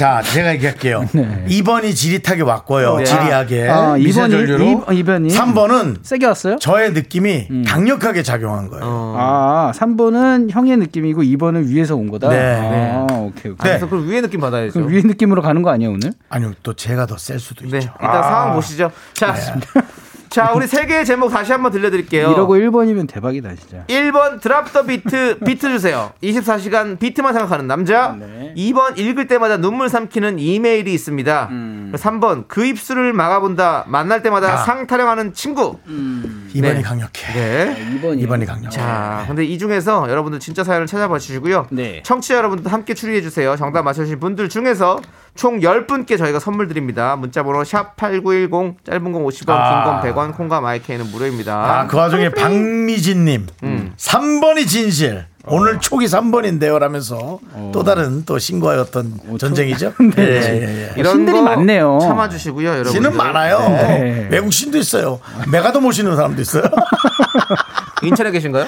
[0.00, 1.04] 자, 제가 얘기할게요.
[1.46, 2.96] 2번이 지릿하게 왔고요.
[2.96, 3.04] 네.
[3.04, 3.68] 지리하게.
[3.68, 4.64] 아, 미세전류로.
[4.64, 5.28] 이번이- 이- 이번이?
[5.28, 6.56] 3번은 세게 왔어요?
[6.58, 8.82] 저의 느낌이 강력하게 작용한 거예요.
[8.82, 9.14] 어.
[9.18, 12.30] 아, 3번은 형의 느낌이고 2번은 위에서 온 거다.
[12.30, 12.38] 네.
[12.62, 13.56] 아, 오케이, 오케이.
[13.56, 13.56] 네.
[13.58, 14.72] 그래서 그럼 위에 느낌 받아야죠.
[14.72, 16.14] 그럼 위에 느낌으로 가는 거 아니에요, 오늘?
[16.30, 17.90] 아니요, 또 제가 더 셀 수도 네, 있죠.
[18.00, 18.90] 일단 상황 보시죠.
[19.12, 19.34] 자,
[20.30, 22.30] 자, 우리 세 개의 제목 다시 한번 들려드릴게요.
[22.30, 23.84] 이러고 1번이면 대박이다, 진짜.
[23.88, 26.12] 1번 드랍 더 비트 비트 주세요.
[26.22, 28.16] 24시간 비트만 생각하는 남자.
[28.16, 28.54] 네.
[28.56, 31.48] 2번 읽을 때마다 눈물 삼키는 이메일이 있습니다.
[31.50, 31.92] 음.
[31.96, 33.86] 3번 그 입술을 막아본다.
[33.88, 34.56] 만날 때마다 아.
[34.58, 35.78] 상 타령하는 친구.
[35.88, 36.80] 2번이 네.
[36.82, 37.32] 강력해.
[37.32, 37.98] 네.
[38.00, 38.24] 2번이.
[38.24, 38.70] 2번이 강력해.
[38.70, 41.66] 자, 근데 이 중에서 여러분들 진짜 사연을 찾아봐 주시고요.
[41.70, 42.02] 네.
[42.04, 43.56] 청취자 여러분들도 함께 추리해 주세요.
[43.56, 45.00] 정답 맞춰주신 분들 중에서
[45.34, 47.16] 총 10분께 저희가 선물 드립니다.
[47.16, 50.00] 문자 번호 샵 8910 짧은 건 50원, 아.
[50.02, 51.54] 긴건 100원, 콩과 마이크는 무료입니다.
[51.54, 53.46] 아, 그 와중에 박미진 님.
[53.62, 53.92] 음.
[53.96, 55.26] 3번이 진실.
[55.46, 56.78] 오늘 촉이 3번인데요.
[56.78, 57.38] 라면서
[57.72, 59.94] 또 다른 또 신과의 어떤 전쟁이죠.
[60.18, 60.92] 예, 예, 예.
[60.96, 61.98] 이런 신들이 거 많네요.
[62.02, 62.92] 참아 주시고요, 여러분.
[62.92, 63.58] 신은 많아요.
[63.58, 64.28] 네.
[64.30, 65.18] 외국 신도 있어요.
[65.50, 66.64] 메가도 모시는 사람도 있어요.
[68.02, 68.66] 인천에 계신가요?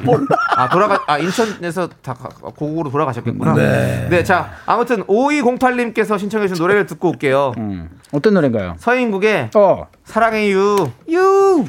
[0.56, 3.54] 아, 돌아가, 아, 인천에서 다 가- 고국으로 돌아가셨겠구나.
[3.54, 4.06] 네.
[4.10, 7.54] 네, 자, 아무튼 5208님께서 신청해주신 노래를 듣고 올게요.
[7.58, 7.90] 음.
[8.12, 8.76] 어떤 노래인가요?
[8.78, 9.86] 서인국의 어.
[10.04, 10.90] 사랑해 U.
[11.10, 11.64] 유.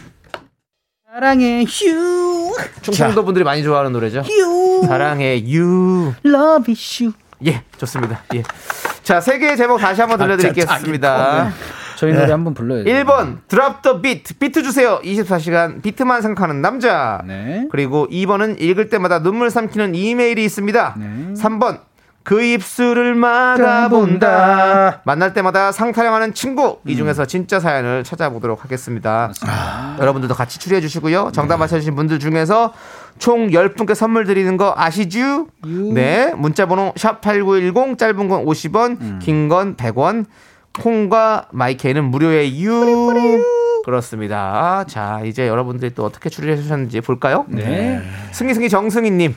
[1.14, 2.56] 사랑해, 휴.
[2.82, 4.22] 충청도 분들이 많이 좋아하는 노래죠.
[4.22, 4.86] 휴.
[4.88, 6.14] 사랑해 유.
[6.26, 7.14] Love is you.
[7.46, 8.22] 예, 좋습니다.
[8.34, 8.44] 예.
[9.04, 11.52] 자, 세 개의 제목 다시 한번 들려드리겠습니다.
[12.04, 13.04] 저희 노래 한번 불러야 돼요.
[13.04, 14.38] 1번, Drop the beat.
[14.38, 15.00] 비트 주세요.
[15.04, 17.22] 24시간 비트만 생각하는 남자.
[17.26, 17.68] 네.
[17.72, 20.96] 그리고 2번은 읽을 때마다 눈물 삼키는 이메일이 있습니다.
[20.98, 21.34] 네.
[21.42, 21.80] 3번,
[22.24, 25.02] 그 입술을 막아본다.
[25.06, 26.80] 만날 때마다 상타령하는 친구.
[26.86, 29.32] 이 중에서 진짜 사연을 찾아보도록 하겠습니다.
[30.00, 31.32] 여러분들도 같이 추리해 주시고요.
[31.34, 32.74] 정답 맞춰주신 분들 중에서
[33.20, 35.48] 총 10분께 선물 드리는 거 아시죠?
[35.94, 36.34] 네.
[36.36, 40.26] 문자번호 샵8910 짧은 건 50원, 긴건 100원.
[40.80, 43.44] 콩과 마이케이는 무료의 유.
[43.86, 44.86] 그렇습니다.
[44.88, 47.46] 자, 이제 여러분들이 또 어떻게 추리해 주셨는지 볼까요?
[47.50, 48.02] 네.
[48.32, 49.36] 승희 승희 정승희 님.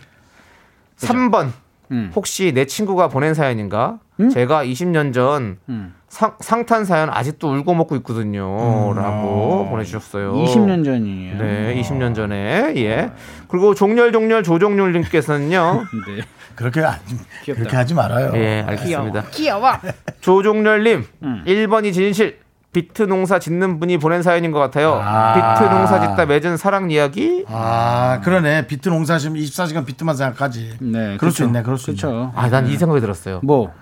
[0.99, 1.51] 3번.
[1.93, 2.11] 음.
[2.14, 3.99] 혹시 내 친구가 보낸 사연인가?
[4.32, 5.95] 제가 20년 전 음.
[6.09, 8.93] 상, 상탄 사연 아직도 울고 먹고 있거든요.
[8.93, 8.97] 음.
[8.97, 10.32] 라고 보내주셨어요.
[10.32, 11.39] 20년 전이에요.
[11.39, 12.72] 네, 20년 전에.
[12.76, 13.11] 예.
[13.49, 15.84] 그리고 종렬 종렬 조종렬님께서는요.
[16.16, 16.22] 네.
[16.57, 18.33] 그렇게 하지, 그렇게 하지 말아요.
[18.35, 19.25] 예, 알겠습니다.
[19.31, 19.73] 귀여워.
[20.21, 21.45] 조종렬님, 음.
[21.47, 22.41] 1번이 진실.
[22.73, 25.01] 비트 농사 짓는 분이 보낸 사연인 것 같아요.
[25.03, 25.55] 아.
[25.55, 27.43] 비트 농사 짓다 맺은 사랑 이야기.
[27.49, 28.67] 아, 그러네.
[28.67, 30.77] 비트 농사하시면 24시간 비트만 생각하지.
[30.83, 31.45] 네, 그럴 수 그렇죠.
[31.45, 32.11] 있네, 그럴 수 그렇죠.
[32.11, 32.33] 있네.
[32.35, 33.41] 아, 난 이 생각이 들었어요.
[33.43, 33.73] 뭐?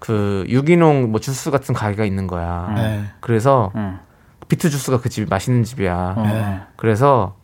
[0.00, 2.72] 그 유기농 뭐 주스 같은 가게가 있는 거야.
[2.74, 3.04] 네.
[3.20, 4.00] 그래서 음.
[4.48, 6.14] 비트 주스가 그 집이 맛있는 집이야.
[6.18, 6.60] 네.
[6.76, 7.36] 그래서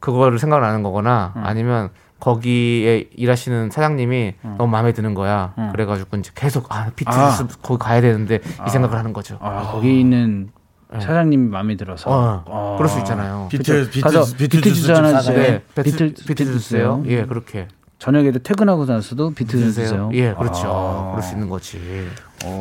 [0.00, 1.90] 그거를 생각나는 거거나 아니면
[2.22, 5.54] 거기에 일하시는 사장님이 너무 마음에 드는 거야.
[5.72, 7.30] 그래가지고 이제 계속 아 비트 아.
[7.32, 9.38] 주스 거기 가야 되는데 이 생각을 하는 거죠.
[9.40, 10.50] 아, 거기 있는
[10.92, 12.08] 사장님이 마음에 들어서.
[12.10, 12.74] 어, 어.
[12.78, 13.48] 그럴 수 있잖아요.
[13.50, 15.18] 비트, 비트, 비트, 주스 하나.
[15.18, 15.36] 주세요.
[15.36, 15.82] 네, 비트,
[16.14, 17.02] 비트- 비트, 주세요.
[17.02, 17.02] 주세요.
[17.06, 17.66] 예, 그렇게
[17.98, 20.08] 저녁에도 퇴근하고 나서도 비트 좀 주세요.
[20.12, 20.68] 예, 그렇죠.
[20.68, 21.10] 아.
[21.10, 21.80] 그럴 수 있는 거지.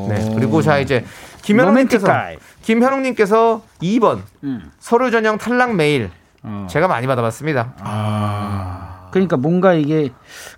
[0.09, 0.31] 네.
[0.33, 1.05] 그리고 자 이제
[1.43, 2.07] 김현웅님께서.
[2.63, 4.71] 김현웅님께서 2번 음.
[4.79, 6.09] 서류 전형 탈락 메일
[6.41, 6.65] 어.
[6.67, 7.75] 제가 많이 받아봤습니다.
[9.11, 10.09] 그러니까 뭔가 이게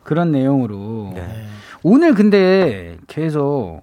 [0.03, 1.45] 그런 내용으로 네.
[1.83, 3.81] 오늘 근데 계속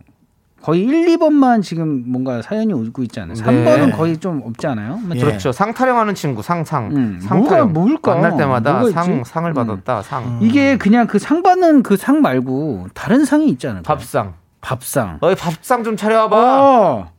[0.62, 3.34] 거의 1, 2번만 지금 뭔가 사연이 오고 있지 않아요?
[3.34, 4.98] 3번은 거의 좀 없지 않아요?
[4.98, 5.20] 맞죠?
[5.20, 5.24] 예.
[5.24, 5.52] 그렇죠.
[5.52, 6.90] 상 타령하는 친구 상상.
[6.94, 7.72] 음, 상타령.
[7.72, 8.14] 뭐가 뭘까?
[8.14, 9.30] 만날 때마다 상 있지?
[9.30, 9.54] 상을 음.
[9.54, 10.02] 받았다.
[10.02, 10.38] 상.
[10.42, 13.94] 이게 그냥 그 상 받는 그 상 말고 다른 상이 있지 않을까?
[13.94, 14.34] 밥상.
[14.60, 15.16] 밥상.
[15.22, 16.36] 어이 밥상 좀 차려와봐.
[16.36, 17.10] 어.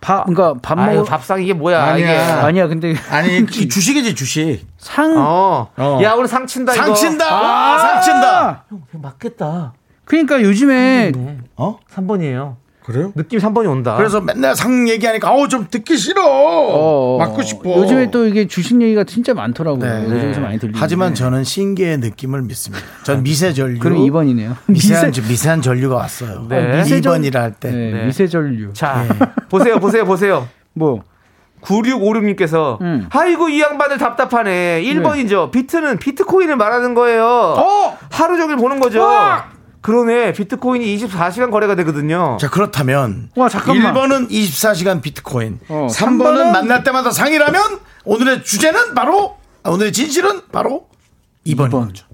[0.00, 1.04] 밥, 그러니까 밥 아유, 먹어.
[1.08, 1.82] 밥상 이게 뭐야?
[1.82, 2.06] 아니야.
[2.06, 2.32] 이게.
[2.46, 4.66] 아니야, 근데 아니, 이 주식이지, 주식.
[4.78, 5.14] 상.
[5.16, 5.68] 어.
[5.76, 5.98] 어.
[6.02, 6.86] 야 오늘 상 친다 이거.
[6.86, 7.24] 상친다!
[7.28, 8.64] 아, 상 친다!
[8.70, 9.74] 형 맞겠다.
[10.04, 11.12] 그러니까 요즘에
[11.56, 11.78] 어?
[11.94, 12.56] 3번이에요.
[12.90, 13.12] 그래요?
[13.14, 13.96] 느낌 3번이 온다.
[13.96, 16.22] 그래서 맨날 상 얘기하니까, 아우, 좀 듣기 싫어!
[16.26, 17.76] 어, 맞고 싶어.
[17.76, 19.84] 요즘에 또 이게 주식 얘기가 진짜 많더라고요.
[19.84, 20.04] 네.
[20.04, 20.78] 요즘에서 많이 들리는데.
[20.80, 22.84] 하지만 저는 신계의 느낌을 믿습니다.
[23.04, 23.78] 전 미세 전류.
[23.78, 24.56] 그럼 2번이네요.
[24.66, 26.46] 미세한, 미세한 전류가 왔어요.
[26.48, 26.82] 네.
[26.82, 27.70] 2번이라 할 때.
[27.70, 28.06] 네, 네.
[28.06, 28.72] 미세 전류.
[28.72, 29.06] 자
[29.48, 30.48] 보세요 보세요 보세요.
[30.72, 31.02] 뭐
[31.62, 33.06] 9656님께서 음.
[33.10, 34.82] 아이고 이 양반들 답답하네.
[34.82, 35.50] 1번이죠.
[35.50, 37.24] 비트는 비트코인을 말하는 거예요.
[37.24, 37.98] 어!
[38.10, 39.00] 하루 종일 보는 거죠.
[39.82, 40.32] 그러네.
[40.32, 42.36] 비트코인이 24시간 거래가 되거든요.
[42.40, 43.30] 자, 그렇다면.
[43.36, 43.94] 와, 잠깐만.
[43.94, 45.60] 1번은 24시간 비트코인.
[45.68, 47.62] 어, 3번은 삼번은 만날 때마다 상이라면
[48.04, 50.88] 오늘의 주제는 바로, 아, 오늘의 진실은 바로
[51.46, 52.06] 2번인 거죠.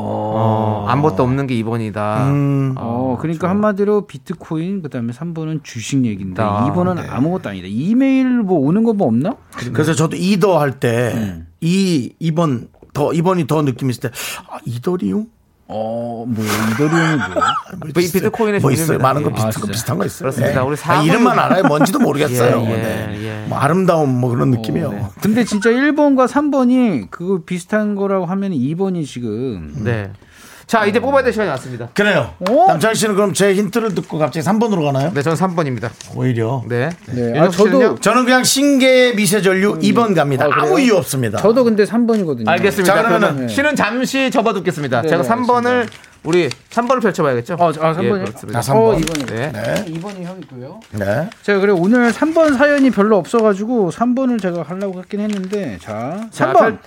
[0.00, 2.28] 어, 아무것도 없는 게 2번이다.
[2.28, 2.74] 음.
[2.78, 7.66] 어, 그러니까 한마디로 비트코인 그다음에 3번은 주식 얘기인데 아, 2번은 아무것도 아니다.
[7.68, 9.34] 이메일 뭐 오는 거 뭐 없나?
[9.72, 11.46] 그래서 저도 이더 할 때, 음.
[11.60, 14.10] 이, 2번, 더, 2번이 더 느낌 있을 때,
[14.48, 15.26] 아, 이더리움?
[15.70, 17.54] 어, 뭐 이더리움이 뭐야?
[17.78, 18.22] 뭐 비- 있어요?
[18.22, 18.98] 비트코인의 뭐 있어요?
[18.98, 19.34] 많은 거 예.
[19.34, 19.66] 비슷한 아, 거?
[19.70, 20.30] 비슷한 거 있어요.
[20.30, 20.64] 그렇습니다.
[20.64, 21.62] 우리 아, 사번- 이름만 알아요.
[21.64, 22.62] 뭔지도 모르겠어요.
[22.64, 23.18] 예, 예, 네.
[23.44, 23.46] 예.
[23.48, 25.10] 뭐 아름다움 뭐 그런 느낌이에요.
[25.20, 30.10] 근데 진짜 1번과 3번이 그거 비슷한 거라고 하면 2번이 지금 네.
[30.68, 31.88] 자, 이제 뽑아야 될 시간이 왔습니다.
[31.94, 32.34] 그래요.
[32.46, 32.66] 어?
[32.68, 35.10] 남창희 씨는 그럼 제 힌트를 듣고 갑자기 3번으로 가나요?
[35.14, 35.88] 네, 저는 3번입니다.
[36.14, 36.62] 오히려.
[36.68, 36.90] 네.
[37.06, 37.38] 네.
[37.40, 37.48] 아?
[37.48, 40.44] 저도 저는 그냥 신계 미세전류 2번 갑니다.
[40.44, 40.48] 아?
[40.62, 41.38] 아무 이유 없습니다.
[41.38, 42.46] 저도 근데 3번이거든요.
[42.48, 42.94] 알겠습니다.
[42.94, 45.00] 자, 그러면은- 그러면 씨는 잠시 접어두겠습니다.
[45.02, 45.88] 네, 제가 네, 3번을
[46.24, 47.54] 우리 3번을 펼쳐봐야겠죠?
[47.58, 48.04] 어, 아, 3번이요?
[48.04, 48.60] 예, 그렇습니다.
[48.60, 48.76] 자, 3번.
[48.76, 49.26] 어, 2번이.
[49.34, 49.50] 네.
[49.52, 49.84] 네.
[49.86, 50.80] 2번이 형이고요.
[50.98, 51.30] 네.
[51.44, 56.58] 제가 그래 오늘 3번 사연이 별로 없어가지고 3번을 제가 하려고 했긴 했는데 자 자, 3번
[56.58, 56.78] 펼-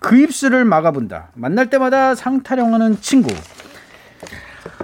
[0.00, 1.28] 그 입술을 막아본다.
[1.34, 3.34] 만날 때마다 상타령하는 친구.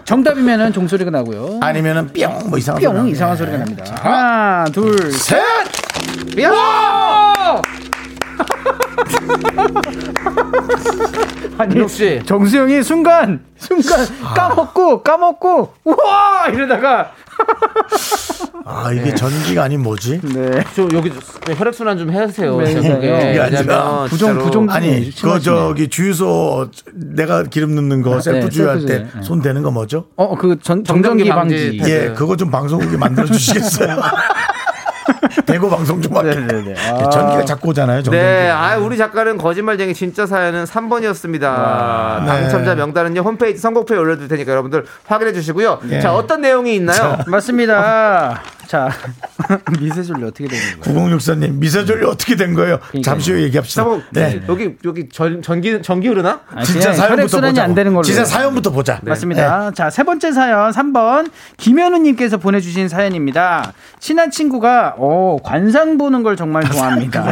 [0.05, 1.61] 정답이면은 종소리가 나고요.
[1.63, 2.51] 아니면은 뿅!
[2.51, 3.11] 뭐 이상한 소리 뿅 나네.
[3.11, 3.85] 이상한 소리가 납니다.
[4.01, 5.21] 하나 둘셋!
[5.21, 5.45] 셋.
[10.73, 11.55] 야!
[11.59, 12.21] 아니 윤정 씨.
[12.27, 17.13] 정수영이 순간 순간 까먹고 까먹고 우와 이러다가
[18.67, 20.21] 아 이게 전기가 아닌 뭐지?
[20.23, 21.13] 네 저 여기
[21.57, 22.57] 혈액 순환 좀 해주세요.
[22.59, 23.07] 네, 제목에.
[23.07, 23.31] 네.
[23.33, 25.41] 이게 아니라 왜냐면 부정- 진짜로 부정- 아니 네, 그.
[25.41, 29.07] 저기 주유소 내가 기름 넣는 거 셀프 네, 주유할 때.
[29.23, 30.07] 손 대는 거 뭐죠?
[30.17, 31.93] 어그 정전기 정전기 방지 방지.
[31.93, 32.15] 예, 네.
[32.15, 33.97] 그거 좀 방송국에 만들어 주시겠어요?
[35.47, 36.35] 대고 방송 좀 할게.
[36.41, 36.75] 네네네.
[36.79, 37.11] 아.
[37.11, 38.03] 전기가 자꾸 오잖아요.
[38.03, 38.25] 정전기.
[38.25, 42.21] 네, 아 우리 작가는 거짓말쟁이 진짜 사연은 3번이었습니다.
[42.21, 42.27] 네.
[42.27, 45.81] 당첨자 명단은요 홈페이지 선곡표에 올려둘 테니까 여러분들 확인해 주시고요.
[45.91, 46.01] 예.
[46.01, 47.19] 자 어떤 내용이 있나요?
[47.27, 48.43] 맞습니다.
[48.67, 48.91] 자
[49.81, 51.17] 미세줄리 어떻게 되는 거예요?
[51.17, 52.79] 9064님 미세전류 어떻게 된 거예요?
[53.03, 53.83] 잠시 후에 얘기합시다.
[53.83, 54.41] 잠깐 네.
[54.49, 56.41] 여기 여기 전, 전기 전기 흐르나?
[56.55, 57.63] 아, 진짜 사연부터 보자.
[57.65, 58.03] 안 되는 걸로.
[58.03, 59.01] 진짜 사연부터 보자.
[59.03, 59.11] 네.
[59.11, 59.71] 맞습니다.
[59.73, 63.73] 자, 세 번째 사연 3번 김현우님께서 보내주신 사연입니다.
[63.99, 67.23] 친한 친구가 어, 관상 보는 걸 정말 좋아합니다.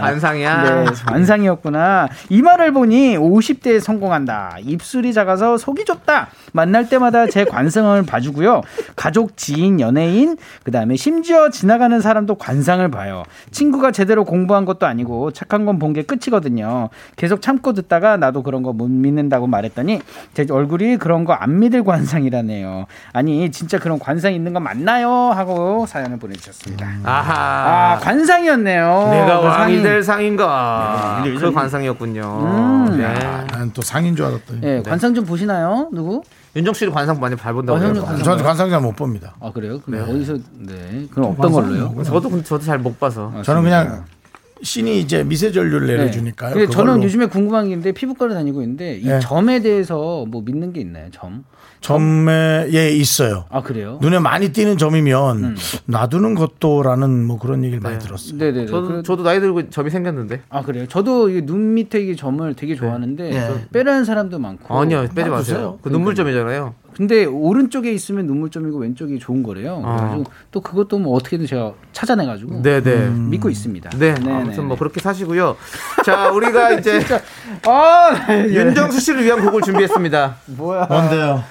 [0.00, 0.62] 관상이야.
[0.62, 2.08] 네, 관상이었구나.
[2.28, 4.56] 이 말을 보니 50대에 성공한다.
[4.62, 6.28] 입술이 작아서 속이 좁다.
[6.52, 8.62] 만날 때마다 제 관상을 봐주고요.
[8.96, 13.24] 가족, 지인, 연예인, 그 그다음에 심지어 지나가는 사람도 관상을 봐요.
[13.50, 16.88] 친구가 제대로 공부한 것도 아니고 착한 건 본 게 끝이거든요.
[17.16, 20.00] 계속 참고 듣다가 나도 그런 거 못 믿는다고 말했더니
[20.32, 22.86] 제 얼굴이 그런 거 안 믿을 관상이라네요.
[23.12, 25.10] 아니 진짜 그런 관상 있는 거 맞나요?
[25.10, 26.86] 하고 사연을 보내주셨습니다.
[27.04, 27.34] 아하.
[27.34, 29.08] 아 관상이었네요.
[29.10, 29.82] 내가 그 왕이 상이.
[29.82, 31.20] 될 상인가.
[31.24, 32.22] 네, 그 관상이었군요.
[32.40, 32.96] 음.
[32.96, 33.14] 네.
[33.52, 34.60] 난또 상인 줄 알았더니.
[34.62, 35.88] 예, 관상 좀 보시나요?
[35.92, 36.22] 누구?
[36.54, 37.94] 윤정 씨도 관상 많이 잘 본다고 어, 해요.
[37.94, 39.34] 관상 저는 관상 잘 못 봅니다.
[39.40, 39.80] 아 그래요?
[39.80, 42.02] 그럼 어디서 네 그럼 어떤 걸로요?
[42.04, 43.32] 저도 근데 저도 잘 못 봐서.
[43.42, 44.04] 저는 그냥
[44.62, 46.54] 신이 이제 미세 전류를 내려주니까요.
[46.54, 49.18] 근데 저는 그걸로 요즘에 궁금한 게 있는데 피부과를 다니고 있는데 이 네.
[49.20, 51.08] 점에 대해서 뭐 믿는 게 있나요?
[51.10, 51.44] 점?
[51.80, 53.44] 점에 예 있어요.
[53.50, 53.98] 아 그래요?
[54.00, 55.56] 눈에 많이 띄는 점이면
[55.86, 58.38] 놔두는 것도라는 뭐 그런 얘기를 많이 들었어요.
[58.38, 58.66] 네네네.
[58.66, 60.42] 저도 그래- 저도 나이 들고 점이 생겼는데.
[60.48, 60.86] 아 그래요?
[60.86, 64.78] 저도 이눈 밑에 이 점을 되게 좋아하는데 저 빼라는 사람도 많고.
[64.78, 65.30] 아니요 빼지 마세요.
[65.58, 65.78] 놔두세요.
[65.82, 66.74] 그 눈물점이잖아요.
[66.94, 69.80] 근데 오른쪽에 있으면 눈물점이고 왼쪽이 좋은 거래요.
[69.84, 69.96] 아.
[69.96, 73.08] 그래가지고 또 그것도 뭐 어떻게든 제가 찾아내가지고 네네.
[73.08, 73.90] 믿고 있습니다.
[73.98, 74.51] 네, 네네.
[74.52, 75.56] 아무튼 뭐 그렇게 사시고요.
[76.04, 77.00] 자, 우리가 이제
[77.66, 80.36] 아 윤정수 씨를 위한 곡을 준비했습니다.
[80.46, 80.86] 뭐야?
[80.86, 81.44] 뭔데요?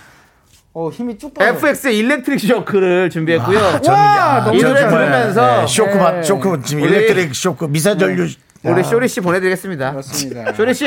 [0.74, 1.54] 어 힘이 쭉 빠져.
[1.58, 3.60] FX의 Electric Shock를 준비했고요.
[3.60, 3.96] 아, 와,
[4.36, 6.24] 아, 너무 이 노래 들으면서 네, 쇼크 받 네.
[6.24, 8.28] 쇼크 지금 우리- Electric Shock 미사 전류
[8.64, 9.92] 우리 쇼리 씨 보내드리겠습니다.
[9.92, 10.54] 그렇습니다.
[10.54, 10.86] 쇼리 씨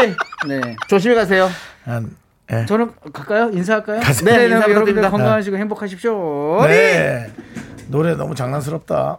[0.49, 0.77] 네.
[0.89, 1.51] 조심히 가세요.
[1.85, 2.11] 한,
[2.53, 2.65] 예.
[2.67, 3.51] 저는 갈까요?
[3.53, 4.01] 인사할까요?
[4.01, 4.25] 가세요.
[4.25, 5.03] 네, 네, 네, 인사 여러분들.
[5.11, 6.65] 건강하시고 행복하십시오.
[6.67, 7.31] 네.
[7.89, 9.19] 노래 너무 장난스럽다.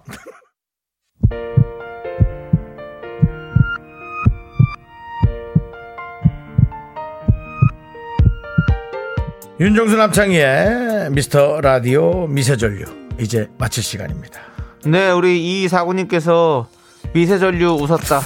[9.60, 12.84] 윤정수 남창희의 미스터 라디오 미세전류
[13.20, 14.42] 이제 마칠 시간입니다.
[14.86, 16.68] 네, 우리 이 사구님께서
[17.14, 18.20] 미세전류 웃었다.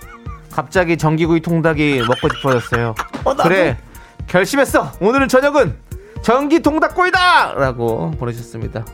[0.50, 2.94] 갑자기 전기구이 통닭이 먹고 싶어졌어요.
[3.42, 3.76] 그래,
[4.26, 4.92] 결심했어.
[5.00, 5.76] 오늘은 저녁은
[6.22, 7.54] 전기 통닭구이다!
[7.54, 8.84] 라고 보내주셨습니다.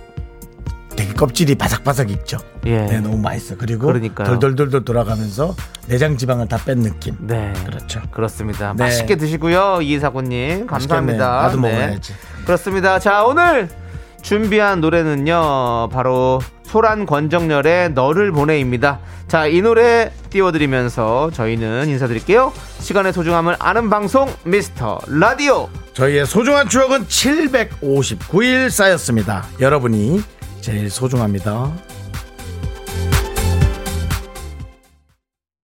[0.96, 2.38] 되게 껍질이 바삭바삭 익죠.
[2.66, 2.78] 예.
[2.80, 3.56] 네, 너무 맛있어.
[3.56, 4.26] 그리고 그러니까요.
[4.26, 5.54] 돌돌돌돌 돌아가면서
[5.86, 7.14] 내장 지방을 다 뺀 느낌.
[7.20, 7.52] 네.
[7.64, 8.00] 그렇죠.
[8.10, 8.72] 그렇습니다.
[8.76, 8.84] 네.
[8.84, 9.80] 맛있게 드시고요.
[9.82, 10.66] 이사구님.
[10.66, 11.42] 감사합니다.
[11.42, 11.42] 맛있겠네.
[11.42, 11.86] 나도 네.
[11.86, 12.12] 먹어야지.
[12.44, 12.98] 그렇습니다.
[12.98, 13.68] 자, 오늘
[14.22, 15.90] 준비한 노래는요.
[15.92, 18.98] 바로 소란 권정열의 너를 보내입니다.
[19.28, 22.52] 자, 이 노래 띄워드리면서 저희는 인사드릴게요.
[22.80, 25.68] 시간의 소중함을 아는 방송 미스터 라디오.
[25.94, 29.44] 저희의 소중한 추억은 759일 쌓였습니다.
[29.60, 30.22] 여러분이
[30.66, 31.72] 제일 소중합니다.